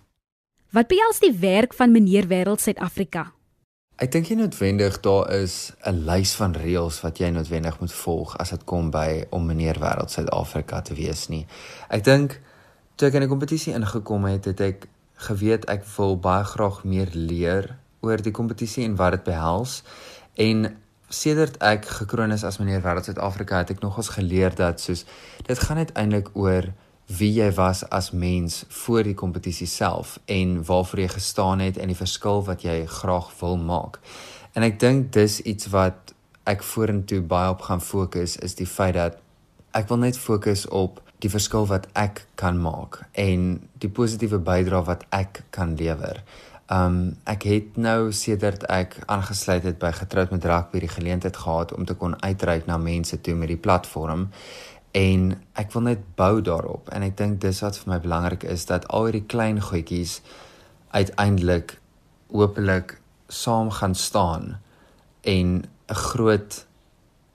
Wat 0.72 0.88
behels 0.88 1.20
die 1.20 1.34
werk 1.36 1.74
van 1.76 1.92
meneer 1.92 2.26
Wêreld 2.30 2.64
Suid-Afrika? 2.64 3.26
Ek 4.00 4.10
dink 4.14 4.30
nie 4.30 4.38
noodwendig 4.40 4.96
daar 5.04 5.28
is 5.36 5.72
'n 5.84 6.06
lys 6.08 6.32
van 6.34 6.56
reëls 6.56 7.02
wat 7.04 7.18
jy 7.20 7.28
noodwendig 7.28 7.80
moet 7.80 7.92
volg 7.92 8.36
as 8.36 8.50
dit 8.50 8.64
kom 8.64 8.90
by 8.90 9.26
om 9.30 9.46
meneer 9.46 9.78
Wêreld 9.78 10.10
Suid-Afrika 10.10 10.80
te 10.80 10.94
wees 10.94 11.28
nie. 11.28 11.46
Ek 11.88 12.04
dink 12.04 12.40
toe 13.02 13.10
ek 13.10 13.16
in 13.18 13.24
'n 13.26 13.34
kompetisie 13.34 13.74
ingekom 13.74 14.24
het, 14.30 14.44
het 14.44 14.60
ek 14.60 14.86
geweet 15.26 15.64
ek 15.66 15.82
wil 15.96 16.14
baie 16.16 16.44
graag 16.44 16.84
meer 16.84 17.08
leer 17.12 17.78
oor 18.00 18.22
die 18.22 18.30
kompetisie 18.30 18.84
en 18.84 18.94
wat 18.96 19.10
dit 19.10 19.24
behels. 19.24 19.82
En 20.34 20.76
sedert 21.08 21.56
ek 21.58 21.84
gekroon 21.84 22.30
is 22.30 22.44
as 22.44 22.58
meneer 22.58 22.80
Wêreld 22.80 23.04
Suid-Afrika, 23.04 23.58
het 23.58 23.70
ek 23.70 23.80
nogals 23.82 24.08
geleer 24.08 24.54
dat 24.54 24.80
soos 24.80 25.04
dit 25.42 25.58
gaan 25.58 25.76
uiteindelik 25.76 26.30
oor 26.34 26.72
wie 27.06 27.32
jy 27.32 27.50
was 27.52 27.82
as 27.90 28.12
mens 28.12 28.64
voor 28.68 29.02
die 29.02 29.14
kompetisie 29.14 29.66
self 29.66 30.18
en 30.26 30.64
waarvoor 30.64 31.00
jy 31.00 31.08
gestaan 31.08 31.58
het 31.58 31.76
en 31.76 31.88
die 31.88 31.98
verskil 31.98 32.44
wat 32.44 32.62
jy 32.62 32.86
graag 32.86 33.32
wil 33.40 33.56
maak. 33.56 33.98
En 34.54 34.62
ek 34.62 34.78
dink 34.78 35.12
dis 35.12 35.40
iets 35.40 35.66
wat 35.66 36.14
ek 36.44 36.62
vorentoe 36.62 37.20
baie 37.20 37.50
op 37.50 37.62
gaan 37.62 37.80
fokus 37.80 38.36
is 38.36 38.54
die 38.54 38.66
feit 38.66 38.94
dat 38.94 39.18
ek 39.72 39.88
wil 39.88 39.98
net 39.98 40.18
fokus 40.18 40.68
op 40.68 41.02
die 41.22 41.30
verskil 41.30 41.68
wat 41.70 41.86
ek 41.98 42.24
kan 42.40 42.58
maak 42.58 43.02
en 43.18 43.60
die 43.82 43.90
positiewe 43.90 44.40
bydrae 44.42 44.86
wat 44.88 45.04
ek 45.14 45.44
kan 45.54 45.76
lewer. 45.78 46.22
Um 46.72 47.16
ek 47.28 47.46
het 47.46 47.76
nou 47.76 48.12
sedert 48.16 48.64
ek 48.72 48.96
aangesluit 49.06 49.66
het 49.68 49.78
by 49.82 49.92
Getroud 49.94 50.32
met 50.34 50.46
Rugby 50.48 50.82
die 50.82 50.90
geleentheid 50.90 51.36
gehad 51.36 51.74
om 51.76 51.86
te 51.86 51.94
kon 51.98 52.16
uitreik 52.22 52.66
na 52.66 52.78
mense 52.78 53.20
toe 53.20 53.34
met 53.38 53.52
die 53.52 53.60
platform 53.60 54.28
en 54.98 55.28
ek 55.56 55.72
wil 55.74 55.86
net 55.88 56.02
bou 56.16 56.40
daarop 56.44 56.90
en 56.92 57.04
ek 57.06 57.16
dink 57.20 57.40
dis 57.44 57.62
wat 57.64 57.78
vir 57.80 57.94
my 57.94 58.00
belangrik 58.04 58.44
is 58.44 58.66
dat 58.68 58.88
al 58.88 59.08
hierdie 59.08 59.28
klein 59.34 59.60
goedjies 59.62 60.18
uiteindelik 60.92 61.78
hopelik 62.32 62.98
saam 63.32 63.70
gaan 63.70 63.94
staan 63.94 64.58
en 65.22 65.64
'n 65.64 65.94
groot 65.94 66.66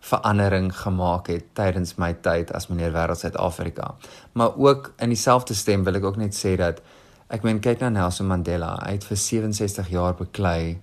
verandering 0.08 0.70
gemaak 0.76 1.28
het 1.32 1.50
tydens 1.58 1.96
my 2.02 2.14
tyd 2.24 2.52
as 2.56 2.70
meneer 2.72 2.94
Wêreld 2.96 3.20
Suid-Afrika. 3.20 3.96
Maar 4.34 4.56
ook 4.58 4.94
in 5.04 5.12
dieselfde 5.14 5.54
stem 5.54 5.84
wil 5.84 6.00
ek 6.00 6.08
ook 6.08 6.20
net 6.22 6.36
sê 6.38 6.56
dat 6.60 6.82
ek 7.34 7.44
meen 7.44 7.60
kyk 7.60 7.84
na 7.84 7.90
Nelson 7.92 8.30
Mandela, 8.30 8.78
hy 8.86 8.96
het 8.96 9.08
vir 9.08 9.20
67 9.20 9.92
jaar 9.92 10.16
beklei 10.16 10.78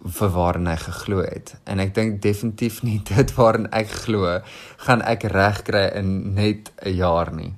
vir 0.00 0.32
waarin 0.34 0.66
hy 0.66 0.76
geglo 0.80 1.22
het. 1.22 1.54
En 1.68 1.80
ek 1.82 1.94
dink 1.94 2.20
definitief 2.24 2.82
nie 2.82 2.98
dit 3.12 3.34
waarin 3.36 3.68
ek 3.76 3.92
glo 4.04 4.38
gaan 4.86 5.04
ek 5.06 5.28
reg 5.30 5.64
kry 5.68 5.86
in 6.00 6.34
net 6.34 6.72
'n 6.82 6.96
jaar 6.96 7.32
nie. 7.34 7.52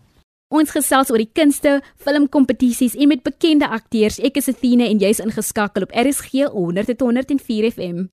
Ons 0.53 0.71
gesels 0.71 1.09
oor 1.09 1.17
die 1.23 1.33
kunste, 1.33 1.81
filmkompetisies 1.97 2.95
en 2.95 3.09
met 3.09 3.23
bekende 3.25 3.69
akteurs. 3.69 4.19
Ek 4.21 4.37
is 4.37 4.49
Athena 4.49 4.85
en 4.85 4.99
jy's 5.01 5.23
ingeskakel 5.25 5.87
op 5.87 5.95
RSG 5.97 6.53
100.104 6.53 7.71
FM. 7.73 8.11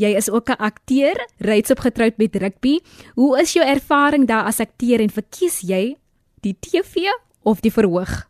Jy 0.00 0.14
is 0.16 0.30
ook 0.30 0.48
'n 0.48 0.62
akteur, 0.64 1.28
reeds 1.38 1.70
opgetroud 1.70 2.16
met 2.16 2.36
rugby. 2.36 2.80
Hoe 3.14 3.40
is 3.40 3.52
jou 3.52 3.66
ervaring 3.66 4.26
daar 4.26 4.44
as 4.44 4.60
akteur 4.60 5.00
en 5.00 5.10
verkies 5.10 5.60
jy 5.60 5.96
die 6.40 6.56
TV 6.60 7.12
of 7.42 7.60
die 7.60 7.72
verhoog? 7.72 8.28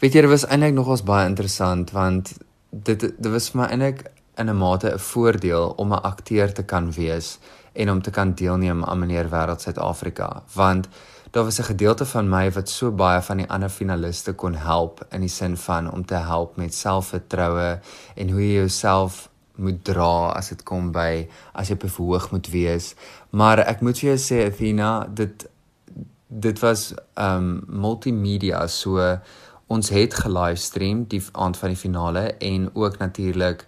Weet 0.00 0.12
jy, 0.12 0.20
dit 0.20 0.30
was 0.30 0.46
eintlik 0.46 0.74
nogals 0.74 1.02
baie 1.02 1.28
interessant 1.28 1.90
want 1.90 2.32
dit 2.70 3.00
dit 3.00 3.30
was 3.32 3.50
vir 3.50 3.60
my 3.60 3.66
eintlik 3.66 4.04
in 4.36 4.48
'n 4.48 4.56
mate 4.56 4.92
'n 4.92 4.98
voordeel 4.98 5.74
om 5.76 5.92
'n 5.92 6.02
akteur 6.02 6.52
te 6.52 6.62
kan 6.62 6.92
wees 6.92 7.38
en 7.72 7.90
om 7.90 8.02
te 8.02 8.10
kan 8.10 8.34
deelneem 8.34 8.84
aan 8.84 8.98
meneer 8.98 9.28
Wêreld 9.28 9.60
Suid-Afrika 9.60 10.42
want 10.54 10.88
daar 11.30 11.44
was 11.44 11.58
'n 11.58 11.70
gedeelte 11.72 12.04
van 12.04 12.28
my 12.28 12.50
wat 12.50 12.68
so 12.68 12.90
baie 12.90 13.22
van 13.22 13.36
die 13.36 13.48
ander 13.48 13.68
finaliste 13.68 14.32
kon 14.32 14.54
help 14.54 15.06
in 15.10 15.20
die 15.20 15.28
sin 15.28 15.56
van 15.56 15.92
om 15.92 16.04
te 16.04 16.14
help 16.14 16.56
met 16.56 16.74
selfvertroue 16.74 17.80
en 18.14 18.30
hoe 18.30 18.40
jy 18.40 18.54
jouself 18.54 19.28
moet 19.56 19.84
dra 19.84 20.32
as 20.34 20.48
dit 20.48 20.62
kom 20.66 20.90
by 20.92 21.26
as 21.54 21.70
jy 21.70 21.76
bevoeg 21.76 22.30
moet 22.32 22.50
wees. 22.50 22.94
Maar 23.30 23.62
ek 23.68 23.82
moet 23.86 23.98
vir 23.98 24.14
jou 24.14 24.20
sê 24.20 24.46
Athena, 24.48 25.06
dit 25.08 25.46
dit 26.34 26.58
was 26.64 26.92
um 27.20 27.62
multimedia 27.68 28.66
so 28.66 28.98
ons 29.70 29.90
het 29.94 30.14
gelivestream 30.18 31.04
die 31.08 31.22
aand 31.32 31.56
van 31.60 31.72
die 31.72 31.78
finale 31.78 32.24
en 32.42 32.68
ook 32.74 32.98
natuurlik 32.98 33.62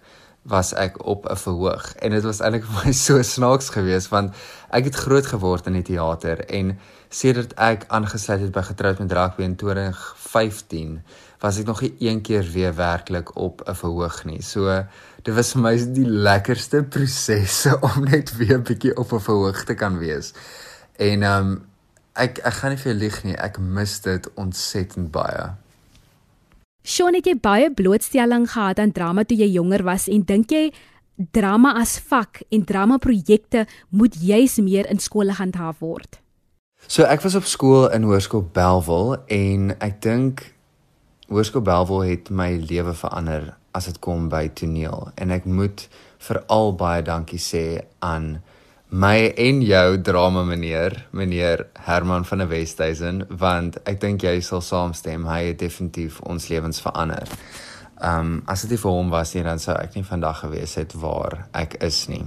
was 0.47 0.73
ek 0.73 1.05
op 1.05 1.29
'n 1.29 1.35
verhoog 1.35 1.95
en 1.95 2.11
dit 2.11 2.23
was 2.23 2.39
eintlik 2.39 2.65
vir 2.65 2.75
my 2.85 2.91
so 2.91 3.21
snaaks 3.21 3.69
geweest 3.69 4.09
want 4.09 4.35
ek 4.69 4.83
het 4.83 4.95
groot 4.95 5.25
geword 5.25 5.67
in 5.67 5.73
die 5.73 5.87
teater 5.93 6.45
en 6.45 6.77
sedert 7.09 7.53
ek 7.53 7.85
aangesluit 7.87 8.39
het 8.39 8.51
by 8.51 8.61
Getroud 8.61 8.99
met 8.99 9.11
Rugby 9.11 9.43
in 9.43 9.55
2015 9.55 11.01
was 11.39 11.59
ek 11.61 11.65
nog 11.69 11.81
nie 11.81 11.93
een 11.99 12.21
keer 12.21 12.45
weer 12.53 12.75
werklik 12.75 13.35
op 13.35 13.61
'n 13.65 13.75
verhoog 13.75 14.25
nie. 14.25 14.41
So 14.41 14.83
dit 15.23 15.33
was 15.35 15.51
vir 15.51 15.61
my 15.61 15.75
die 15.93 16.09
lekkerste 16.09 16.83
prosesse 16.83 17.77
om 17.89 18.03
net 18.03 18.37
weer 18.37 18.57
'n 18.57 18.63
bietjie 18.63 18.97
op 18.97 19.13
'n 19.13 19.19
verhoog 19.19 19.63
te 19.63 19.73
kan 19.73 19.97
wees. 19.97 20.33
En 20.97 21.23
ehm 21.23 21.47
um, 21.47 21.65
ek 22.15 22.37
ek 22.37 22.53
gaan 22.53 22.69
nie 22.73 22.77
vir 22.77 22.91
jou 22.91 22.99
lieg 22.99 23.23
nie, 23.23 23.35
ek 23.35 23.59
mis 23.59 24.01
dit 24.01 24.29
ontsettend 24.35 25.11
baie. 25.11 25.53
Sean 26.81 27.13
het 27.13 27.25
jy 27.25 27.35
baie 27.35 27.73
blootstelling 27.73 28.51
gehad 28.51 28.79
aan 28.79 28.91
drama 28.91 29.23
toe 29.23 29.37
jy 29.37 29.49
jonger 29.51 29.83
was 29.83 30.07
en 30.07 30.23
dink 30.23 30.51
jy 30.51 30.73
drama 31.31 31.73
as 31.81 31.99
vak 31.99 32.41
en 32.49 32.63
drama 32.63 32.97
projekte 32.97 33.65
moet 33.89 34.15
juis 34.15 34.57
meer 34.57 34.89
in 34.89 34.99
skole 34.99 35.33
gehandhaaf 35.33 35.79
word? 35.79 36.21
So 36.87 37.03
ek 37.03 37.21
was 37.21 37.35
op 37.35 37.43
skool 37.43 37.89
in 37.91 38.05
Hoërskool 38.07 38.45
Belwel 38.53 39.17
en 39.27 39.73
ek 39.83 40.01
dink 40.01 40.56
Hoërskool 41.27 41.61
Belwel 41.67 42.05
het 42.07 42.29
my 42.31 42.53
lewe 42.55 42.93
verander 42.95 43.49
as 43.75 43.89
dit 43.89 43.97
kom 43.99 44.29
by 44.31 44.45
toneel 44.55 45.09
en 45.19 45.33
ek 45.35 45.43
moet 45.43 45.81
veral 46.23 46.71
baie 46.79 47.01
dankie 47.03 47.41
sê 47.43 47.63
aan 47.99 48.37
my 48.87 49.33
en 49.35 49.59
jou 49.67 49.97
drama 50.07 50.45
meneer 50.47 50.95
meneer 51.11 51.65
Herman 51.83 52.23
van 52.29 52.39
der 52.39 52.47
Westhuizen 52.47 53.25
want 53.43 53.75
ek 53.83 53.99
dink 54.05 54.23
jy 54.23 54.37
sal 54.39 54.63
saamstem 54.63 55.27
hy 55.27 55.41
het 55.49 55.59
definitief 55.59 56.21
ons 56.23 56.47
lewens 56.47 56.79
verander. 56.85 57.27
Um 57.99 58.39
as 58.47 58.63
dit 58.63 58.77
nie 58.77 58.81
vir 58.85 58.95
hom 58.95 59.11
was 59.11 59.35
nie 59.35 59.43
dan 59.43 59.59
sou 59.59 59.75
ek 59.75 59.99
nie 59.99 60.07
vandag 60.07 60.45
gewees 60.45 60.77
het 60.79 60.95
waar 60.95 61.41
ek 61.51 61.75
is 61.83 62.05
nie. 62.07 62.23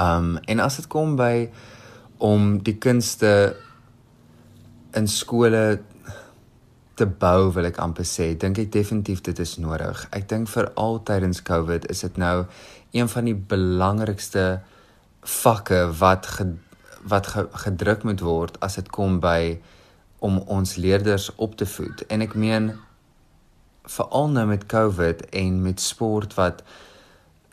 Um 0.00 0.38
en 0.48 0.64
as 0.64 0.80
dit 0.80 0.88
kom 0.88 1.12
by 1.20 1.50
om 2.24 2.56
die 2.64 2.78
kunste 2.80 3.52
in 4.96 5.08
skole 5.08 5.82
te 6.94 7.06
bou 7.06 7.52
wil 7.54 7.66
ek 7.68 7.80
amper 7.82 8.06
sê 8.08 8.32
dink 8.38 8.58
ek 8.58 8.72
definitief 8.72 9.22
dit 9.24 9.38
is 9.38 9.56
nodig. 9.58 10.06
Ek 10.12 10.28
dink 10.28 10.48
veral 10.52 11.00
tydens 11.08 11.42
Covid 11.42 11.88
is 11.90 12.04
dit 12.04 12.16
nou 12.20 12.44
een 12.92 13.08
van 13.08 13.28
die 13.28 13.36
belangrikste 13.36 14.60
vakke 15.22 15.86
wat 15.98 16.26
ge, 16.26 16.46
wat 17.08 17.26
ge, 17.32 17.46
gedruk 17.64 18.04
moet 18.04 18.20
word 18.20 18.58
as 18.60 18.76
dit 18.80 18.90
kom 18.92 19.20
by 19.20 19.58
om 20.22 20.38
ons 20.46 20.76
leerders 20.76 21.30
op 21.36 21.56
te 21.56 21.66
voed. 21.66 22.04
En 22.12 22.22
ek 22.22 22.34
meen 22.38 22.72
veral 23.90 24.28
nou 24.30 24.46
met 24.46 24.66
Covid 24.70 25.24
en 25.34 25.62
met 25.62 25.80
sport 25.80 26.36
wat 26.38 26.62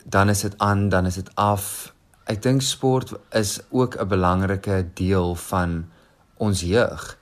dan 0.04 0.30
is 0.30 0.41
dit 0.41 0.54
aan, 0.58 0.89
dan 0.89 1.06
is 1.06 1.15
dit 1.21 1.30
af. 1.36 1.93
Ek 2.30 2.41
dink 2.43 2.62
sport 2.62 3.13
is 3.34 3.60
ook 3.69 3.97
'n 3.97 4.08
belangrike 4.08 4.86
deel 4.93 5.36
van 5.36 5.89
ons 6.38 6.62
jeug. 6.62 7.17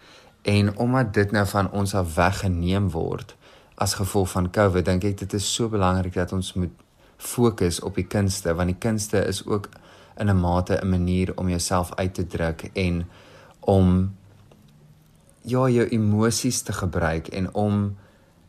En 0.47 0.77
omdat 0.77 1.13
dit 1.13 1.31
nou 1.31 1.43
van 1.47 1.71
ons 1.71 1.93
af 1.93 2.15
weggeneem 2.15 2.89
word 2.89 3.35
as 3.75 3.93
gevolg 3.93 4.29
van 4.31 4.47
COVID, 4.49 4.85
dink 4.85 5.03
ek 5.03 5.17
dit 5.19 5.33
is 5.37 5.47
so 5.53 5.67
belangrik 5.69 6.15
dat 6.15 6.31
ons 6.33 6.53
moet 6.55 6.71
fokus 7.17 7.81
op 7.85 7.97
die 7.99 8.07
kunste 8.07 8.53
want 8.55 8.71
die 8.71 8.79
kunste 8.79 9.19
is 9.27 9.43
ook 9.45 9.67
in 10.17 10.29
'n 10.29 10.39
mate 10.39 10.79
'n 10.81 10.89
manier 10.89 11.33
om 11.35 11.49
jouself 11.49 11.93
uit 11.95 12.13
te 12.13 12.27
druk 12.27 12.69
en 12.73 13.05
om 13.59 14.15
ja, 15.41 15.69
jou 15.69 15.87
emosies 15.87 16.61
te 16.61 16.73
gebruik 16.73 17.27
en 17.27 17.53
om 17.53 17.97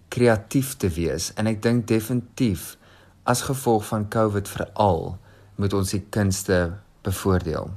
kreatief 0.09 0.77
te 0.77 0.89
wees. 0.89 1.35
En 1.35 1.47
ek 1.47 1.63
dink 1.63 1.87
definitief 1.87 2.77
as 3.23 3.43
gevolg 3.43 3.87
van 3.87 4.09
COVID 4.09 4.49
veral 4.49 5.19
moet 5.55 5.73
ons 5.73 5.91
die 5.91 6.07
kunste 6.11 6.79
bevoordeel. 7.03 7.71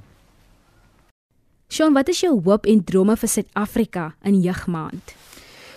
Sean, 1.72 1.94
wat 1.96 2.10
is 2.12 2.20
jou 2.20 2.34
hoop 2.44 2.66
en 2.68 2.82
drome 2.84 3.14
vir 3.16 3.30
Suid-Afrika 3.32 4.10
in 4.28 4.42
jeugmaand? 4.44 5.14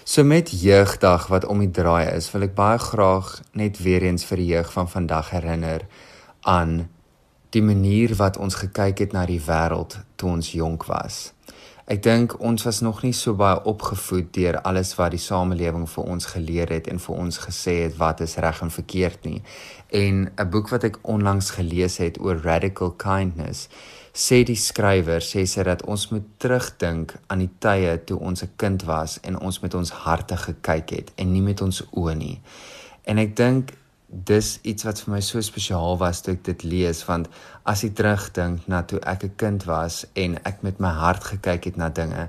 So 0.03 0.25
met 0.27 0.51
jeugdag 0.51 1.29
wat 1.31 1.47
om 1.47 1.61
die 1.63 1.71
draai 1.71 2.09
is, 2.17 2.27
wil 2.35 2.49
ek 2.49 2.57
baie 2.57 2.81
graag 2.83 3.31
net 3.55 3.79
weer 3.79 4.03
eens 4.03 4.27
vir 4.27 4.43
die 4.43 4.49
jeug 4.49 4.73
van 4.75 4.91
vandag 4.91 5.31
herinner 5.37 5.87
aan 6.51 6.75
die 7.55 7.63
manier 7.63 8.17
wat 8.19 8.43
ons 8.43 8.59
gekyk 8.65 9.05
het 9.05 9.15
na 9.15 9.23
die 9.31 9.39
wêreld 9.39 10.01
toe 10.19 10.35
ons 10.35 10.51
jonk 10.59 10.89
was. 10.91 11.31
Ek 11.87 12.03
dink 12.03 12.41
ons 12.43 12.67
was 12.67 12.83
nog 12.83 13.05
nie 13.07 13.15
so 13.15 13.39
baie 13.39 13.63
opgevoed 13.63 14.35
deur 14.35 14.63
alles 14.67 14.97
wat 14.99 15.15
die 15.15 15.23
samelewing 15.23 15.87
vir 15.95 16.11
ons 16.11 16.33
geleer 16.35 16.75
het 16.75 16.91
en 16.91 16.99
vir 16.99 17.19
ons 17.23 17.43
gesê 17.47 17.85
het 17.85 18.01
wat 18.03 18.25
is 18.25 18.41
reg 18.43 18.65
en 18.67 18.75
verkeerd 18.83 19.29
nie. 19.31 19.43
En 19.95 20.27
'n 20.27 20.51
boek 20.51 20.75
wat 20.75 20.85
ek 20.91 20.99
onlangs 21.03 21.55
gelees 21.55 22.03
het 22.03 22.19
oor 22.19 22.43
radical 22.43 22.91
kindness 22.91 23.69
sê 24.15 24.45
die 24.47 24.57
skrywer 24.57 25.23
sê 25.27 25.43
sy 25.51 25.65
dat 25.67 25.83
ons 25.91 26.07
moet 26.13 26.27
terugdink 26.39 27.17
aan 27.27 27.41
die 27.43 27.51
tye 27.59 27.97
toe 28.07 28.19
ons 28.19 28.43
'n 28.43 28.53
kind 28.57 28.85
was 28.87 29.19
en 29.23 29.41
ons 29.41 29.61
met 29.61 29.75
ons 29.75 29.91
harte 29.91 30.37
gekyk 30.37 30.91
het 30.91 31.13
en 31.17 31.33
nie 31.33 31.43
met 31.43 31.61
ons 31.61 31.83
oë 31.93 32.15
nie. 32.15 32.41
En 33.05 33.19
ek 33.19 33.37
dink 33.37 33.75
dis 34.09 34.59
iets 34.63 34.85
wat 34.87 35.01
vir 35.03 35.15
my 35.17 35.21
so 35.21 35.41
spesiaal 35.43 35.99
was 35.99 36.23
toe 36.23 36.35
ek 36.37 36.45
dit 36.47 36.63
lees 36.63 37.03
want 37.09 37.29
as 37.67 37.83
ek 37.85 37.97
terugdink 37.99 38.69
na 38.71 38.83
toe 38.83 39.01
ek 39.03 39.25
'n 39.25 39.35
kind 39.37 39.65
was 39.67 40.07
en 40.15 40.39
ek 40.45 40.63
met 40.63 40.81
my 40.81 40.93
hart 40.93 41.25
gekyk 41.25 41.65
het 41.65 41.77
na 41.77 41.89
dinge 41.89 42.29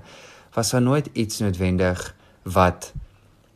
was 0.55 0.71
daar 0.71 0.81
nooit 0.81 1.09
iets 1.13 1.39
noodwendig 1.39 2.15
wat 2.43 2.93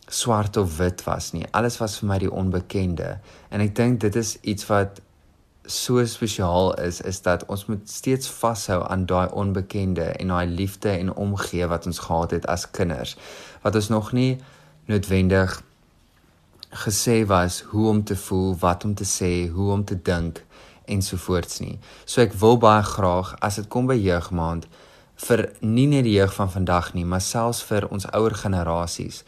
swart 0.08 0.58
of 0.58 0.78
wit 0.78 1.04
was 1.04 1.34
nie 1.34 1.46
alles 1.52 1.80
was 1.80 2.00
vir 2.00 2.08
my 2.10 2.20
die 2.20 2.32
onbekende 2.32 3.20
en 3.50 3.62
ek 3.62 3.76
dink 3.76 4.00
dit 4.00 4.15
is 4.15 4.38
iets 4.42 4.68
wat 4.68 5.02
so 5.69 6.05
spesiaal 6.05 6.73
is 6.82 7.01
is 7.01 7.21
dat 7.21 7.45
ons 7.45 7.65
moet 7.69 7.89
steeds 7.89 8.29
vashou 8.41 8.82
aan 8.89 9.05
daai 9.05 9.29
onbekende 9.29 10.08
en 10.17 10.34
daai 10.34 10.47
liefde 10.47 10.89
en 10.89 11.13
omgee 11.13 11.67
wat 11.67 11.86
ons 11.86 11.99
gehad 12.10 12.32
het 12.32 12.45
as 12.45 12.71
kinders 12.71 13.15
wat 13.62 13.75
ons 13.75 13.89
nog 13.93 14.12
nie 14.12 14.38
noodwendig 14.89 15.62
gesê 16.69 17.25
was 17.25 17.62
hoe 17.62 17.88
om 17.89 18.03
te 18.03 18.15
voel, 18.15 18.55
wat 18.60 18.84
om 18.84 18.93
te 18.93 19.05
sê, 19.05 19.49
hoe 19.49 19.71
om 19.71 19.86
te 19.86 20.01
dink 20.01 20.45
ensovoorts 20.86 21.60
nie. 21.60 21.79
So 22.05 22.21
ek 22.21 22.34
wil 22.41 22.58
baie 22.62 22.84
graag 22.86 23.36
as 23.45 23.58
dit 23.62 23.67
kom 23.69 23.89
by 23.89 23.97
jeugmaand 23.97 24.67
vir 25.19 25.49
nie 25.62 25.88
net 25.89 26.05
die 26.08 26.15
jeug 26.15 26.34
van 26.34 26.51
vandag 26.51 26.93
nie, 26.93 27.05
maar 27.05 27.21
selfs 27.21 27.63
vir 27.67 27.89
ons 27.89 28.08
ouer 28.13 28.36
generasies. 28.38 29.23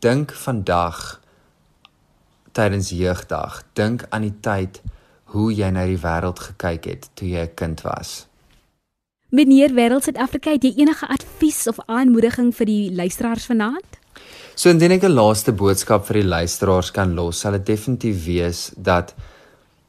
Dink 0.00 0.32
vandag 0.32 1.20
tydens 2.54 2.92
jeugdag, 2.94 3.62
dink 3.74 4.06
aan 4.10 4.28
die 4.28 4.36
tyd 4.40 4.80
hoe 5.34 5.50
jy 5.52 5.70
na 5.74 5.84
die 5.90 5.98
wêreld 5.98 6.38
gekyk 6.38 6.86
het 6.90 7.10
toe 7.18 7.28
jy 7.28 7.42
'n 7.42 7.54
kind 7.54 7.82
was. 7.82 8.26
Meneer 9.34 9.72
Wêreld 9.74 10.04
Suid-Afrika, 10.06 10.52
het 10.54 10.62
jy 10.62 10.76
enige 10.76 11.08
advies 11.10 11.66
of 11.66 11.80
aanmoediging 11.90 12.52
vir 12.54 12.66
die 12.66 12.94
luisteraars 12.94 13.48
vanaand? 13.50 13.96
So 14.54 14.70
indien 14.70 14.92
ek 14.94 15.02
'n 15.02 15.10
laaste 15.10 15.52
boodskap 15.52 16.06
vir 16.06 16.20
die 16.20 16.28
luisteraars 16.28 16.90
kan 16.90 17.14
los, 17.14 17.40
sal 17.40 17.52
dit 17.52 17.66
definitief 17.66 18.24
wees 18.26 18.70
dat 18.76 19.14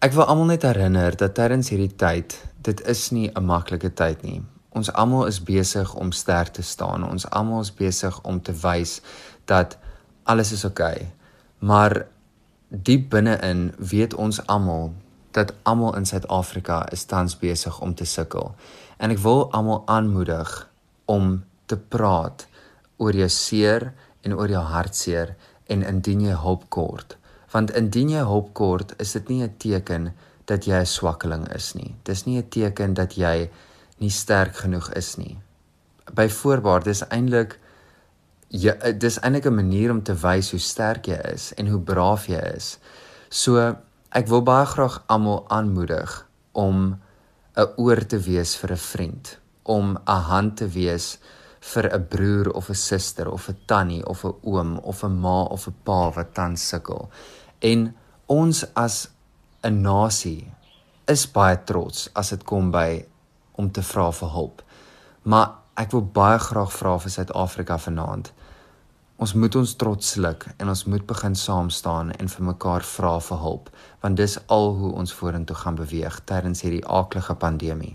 ek 0.02 0.14
wil 0.14 0.26
almal 0.26 0.46
net 0.46 0.64
herinner 0.64 1.16
dat 1.16 1.36
tydens 1.36 1.70
hierdie 1.70 1.96
tyd, 1.96 2.42
dit 2.62 2.82
is 2.88 3.12
nie 3.12 3.30
'n 3.36 3.46
maklike 3.46 3.94
tyd 3.94 4.24
nie. 4.24 4.42
Ons 4.74 4.92
almal 4.94 5.28
is 5.28 5.44
besig 5.44 5.94
om 5.94 6.12
sterk 6.12 6.54
te 6.54 6.62
staan. 6.62 7.04
Ons 7.04 7.30
almal 7.30 7.62
is 7.62 7.72
besig 7.72 8.22
om 8.24 8.42
te 8.42 8.54
wys 8.54 9.02
dat 9.46 9.78
alles 10.24 10.52
is 10.52 10.66
oukei. 10.66 10.96
Okay. 10.96 11.12
Maar 11.60 12.06
diep 12.70 13.10
binne-in 13.10 13.74
weet 13.78 14.14
ons 14.14 14.48
almal 14.48 14.94
dat 15.36 15.52
almal 15.68 15.96
in 16.00 16.06
Suid-Afrika 16.08 16.86
is 16.96 17.04
tans 17.12 17.36
besig 17.40 17.80
om 17.84 17.96
te 17.96 18.08
sukkel. 18.08 18.54
En 18.98 19.12
ek 19.12 19.20
wil 19.20 19.50
almal 19.52 19.84
aanmoedig 19.92 20.52
om 21.12 21.44
te 21.68 21.78
praat 21.78 22.48
oor 22.98 23.18
jou 23.18 23.28
seer 23.30 23.92
en 24.24 24.36
oor 24.38 24.50
jou 24.50 24.64
hartseer 24.64 25.36
en 25.68 25.84
indien 25.84 26.24
jy 26.30 26.38
hulp 26.40 26.70
kort. 26.70 27.18
Want 27.52 27.74
indien 27.76 28.14
jy 28.14 28.24
hulp 28.24 28.54
kort, 28.56 28.94
is 29.00 29.12
dit 29.18 29.28
nie 29.30 29.44
'n 29.44 29.54
teken 29.58 30.14
dat 30.46 30.66
jy 30.66 30.80
'n 30.80 30.86
swakkeling 30.86 31.48
is 31.54 31.74
nie. 31.76 31.96
Dis 32.04 32.26
nie 32.26 32.38
'n 32.38 32.50
teken 32.50 32.94
dat 32.94 33.16
jy 33.18 33.50
nie 34.00 34.10
sterk 34.10 34.56
genoeg 34.56 34.92
is 34.94 35.16
nie. 35.18 35.38
Byvoorbeeld, 36.14 36.84
dis 36.84 37.04
eintlik 37.10 37.60
jy 38.50 38.94
dis 38.98 39.20
eintlik 39.20 39.46
'n 39.46 39.56
manier 39.56 39.92
om 39.92 40.04
te 40.04 40.14
wys 40.14 40.52
hoe 40.52 40.60
sterk 40.60 41.08
jy 41.08 41.20
is 41.34 41.54
en 41.54 41.68
hoe 41.68 41.80
braaf 41.80 42.28
jy 42.28 42.42
is. 42.56 42.78
So 43.30 43.76
ek 44.16 44.30
wil 44.32 44.46
baie 44.48 44.64
graag 44.64 45.02
almal 45.12 45.42
aanmoedig 45.52 46.12
om 46.56 46.78
'n 47.60 47.68
oor 47.84 48.00
te 48.08 48.20
wees 48.20 48.56
vir 48.56 48.72
'n 48.72 48.84
vriend, 48.92 49.40
om 49.64 49.98
'n 49.98 50.22
hand 50.32 50.58
te 50.58 50.68
wees 50.68 51.18
vir 51.60 51.86
'n 51.92 52.08
broer 52.08 52.50
of 52.50 52.70
'n 52.70 52.76
suster 52.76 53.28
of 53.32 53.50
'n 53.50 53.58
tannie 53.66 54.06
of 54.06 54.24
'n 54.24 54.36
oom 54.42 54.78
of 54.78 55.04
'n 55.04 55.20
ma 55.20 55.44
of 55.44 55.68
'n 55.68 55.76
pa 55.84 56.12
wat 56.12 56.34
tans 56.34 56.68
sukkel. 56.68 57.10
En 57.60 57.96
ons 58.26 58.66
as 58.74 59.10
'n 59.64 59.82
nasie 59.82 60.52
is 61.08 61.32
baie 61.32 61.64
trots 61.64 62.10
as 62.14 62.30
dit 62.30 62.44
kom 62.44 62.72
by 62.72 63.06
om 63.52 63.72
te 63.72 63.82
vra 63.82 64.12
vir 64.12 64.30
hulp. 64.30 64.62
Maar 65.24 65.52
ek 65.76 65.92
wil 65.92 66.02
baie 66.02 66.40
graag 66.40 66.74
vra 66.74 66.98
vir 66.98 67.12
Suid-Afrika 67.12 67.78
vanaand. 67.78 68.32
Ons 69.16 69.32
moet 69.34 69.56
ons 69.56 69.76
trots 69.80 70.08
sluk 70.16 70.44
en 70.60 70.70
ons 70.70 70.82
moet 70.92 71.04
begin 71.08 71.36
saam 71.40 71.70
staan 71.72 72.10
en 72.20 72.32
vir 72.32 72.48
mekaar 72.50 72.84
vra 72.84 73.14
vir 73.24 73.38
hulp, 73.40 73.70
want 74.04 74.18
dis 74.20 74.36
al 74.52 74.74
hoe 74.76 74.92
ons 74.92 75.14
vorentoe 75.16 75.56
gaan 75.56 75.78
beweeg 75.80 76.18
tydens 76.28 76.66
hierdie 76.66 76.84
aaklige 76.84 77.36
pandemie. 77.40 77.94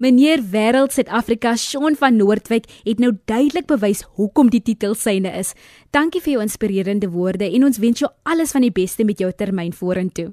Meneer 0.00 0.40
Wêreld 0.52 0.92
Suid-Afrika 0.92 1.54
Shaun 1.56 1.96
van 1.96 2.16
Noordwyk 2.16 2.68
het 2.84 2.98
nou 3.00 3.12
duidelik 3.24 3.68
bewys 3.68 4.02
hoekom 4.16 4.48
die 4.52 4.60
titel 4.64 4.96
syne 4.96 5.32
is. 5.36 5.54
Dankie 5.92 6.20
vir 6.24 6.36
jou 6.36 6.42
inspirerende 6.44 7.08
woorde 7.12 7.48
en 7.48 7.68
ons 7.68 7.80
wens 7.80 8.00
jou 8.04 8.10
alles 8.24 8.52
van 8.56 8.64
die 8.64 8.72
beste 8.72 9.04
met 9.08 9.20
jou 9.20 9.32
termyn 9.32 9.72
vorentoe. 9.76 10.32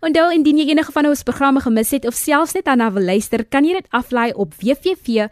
Onthou 0.00 0.30
indien 0.32 0.56
jy 0.56 0.70
enige 0.72 0.94
van 0.96 1.04
ons 1.10 1.20
programme 1.28 1.60
gemis 1.60 1.90
het 1.92 2.06
of 2.08 2.16
selfs 2.16 2.56
net 2.56 2.64
daarna 2.64 2.88
wil 2.94 3.04
luister, 3.04 3.44
kan 3.44 3.68
jy 3.68 3.76
dit 3.76 3.84
aflaai 3.92 4.32
op 4.32 4.56
www.rsg.co.za. 4.56 5.28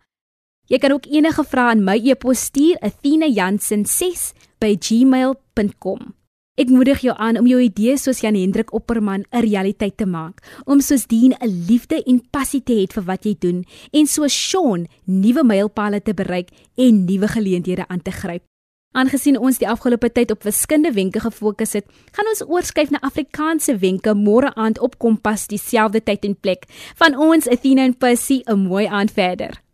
Jy 0.67 0.79
kan 0.83 0.91
ook 0.93 1.07
enige 1.07 1.45
vrae 1.47 1.71
aan 1.73 1.85
my 1.87 1.95
e-pos 2.03 2.45
stuur, 2.51 2.77
athena.jansen6@gmail.com. 4.67 6.15
Ek 6.57 6.71
moedig 6.73 7.03
jou 7.05 7.13
aan 7.21 7.37
om 7.37 7.45
jou 7.45 7.59
idees 7.61 8.07
soos 8.07 8.23
Jan 8.25 8.35
Hendrik 8.35 8.71
Opperman 8.73 9.27
'n 9.29 9.41
realiteit 9.45 9.97
te 9.97 10.07
maak, 10.07 10.41
om 10.65 10.81
soos 10.81 11.07
Dien 11.07 11.35
'n 11.39 11.67
liefde 11.69 12.03
en 12.07 12.23
passie 12.31 12.63
te 12.63 12.73
hê 12.73 12.87
vir 12.93 13.05
wat 13.05 13.25
jy 13.25 13.37
doen 13.39 13.65
en 13.93 14.07
soos 14.07 14.33
Sean 14.33 14.87
nuwe 15.05 15.45
mylpale 15.45 16.01
te 16.01 16.15
bereik 16.15 16.49
en 16.77 17.05
nuwe 17.05 17.29
geleenthede 17.29 17.89
aan 17.89 18.03
te 18.03 18.11
gryp. 18.11 18.43
Aangesien 18.95 19.39
ons 19.39 19.59
die 19.59 19.69
afgelope 19.69 20.09
tyd 20.13 20.31
op 20.31 20.43
wiskunde 20.43 20.93
wenke 20.93 21.21
gefokus 21.21 21.73
het, 21.73 21.85
gaan 22.13 22.29
ons 22.29 22.45
oorskuif 22.49 22.91
na 22.91 22.99
Afrikaanse 23.01 23.77
wenke 23.77 24.15
môre 24.15 24.55
aand 24.55 24.79
op 24.79 24.99
Kompas 24.99 25.47
dieselfde 25.47 26.01
tyd 26.01 26.25
en 26.25 26.37
plek. 26.41 26.65
Van 26.97 27.17
ons 27.17 27.49
Athena 27.49 27.85
en 27.85 27.97
Percy 27.97 28.43
'n 28.47 28.59
mooi 28.59 28.87
aand 28.87 29.11
verder. 29.11 29.66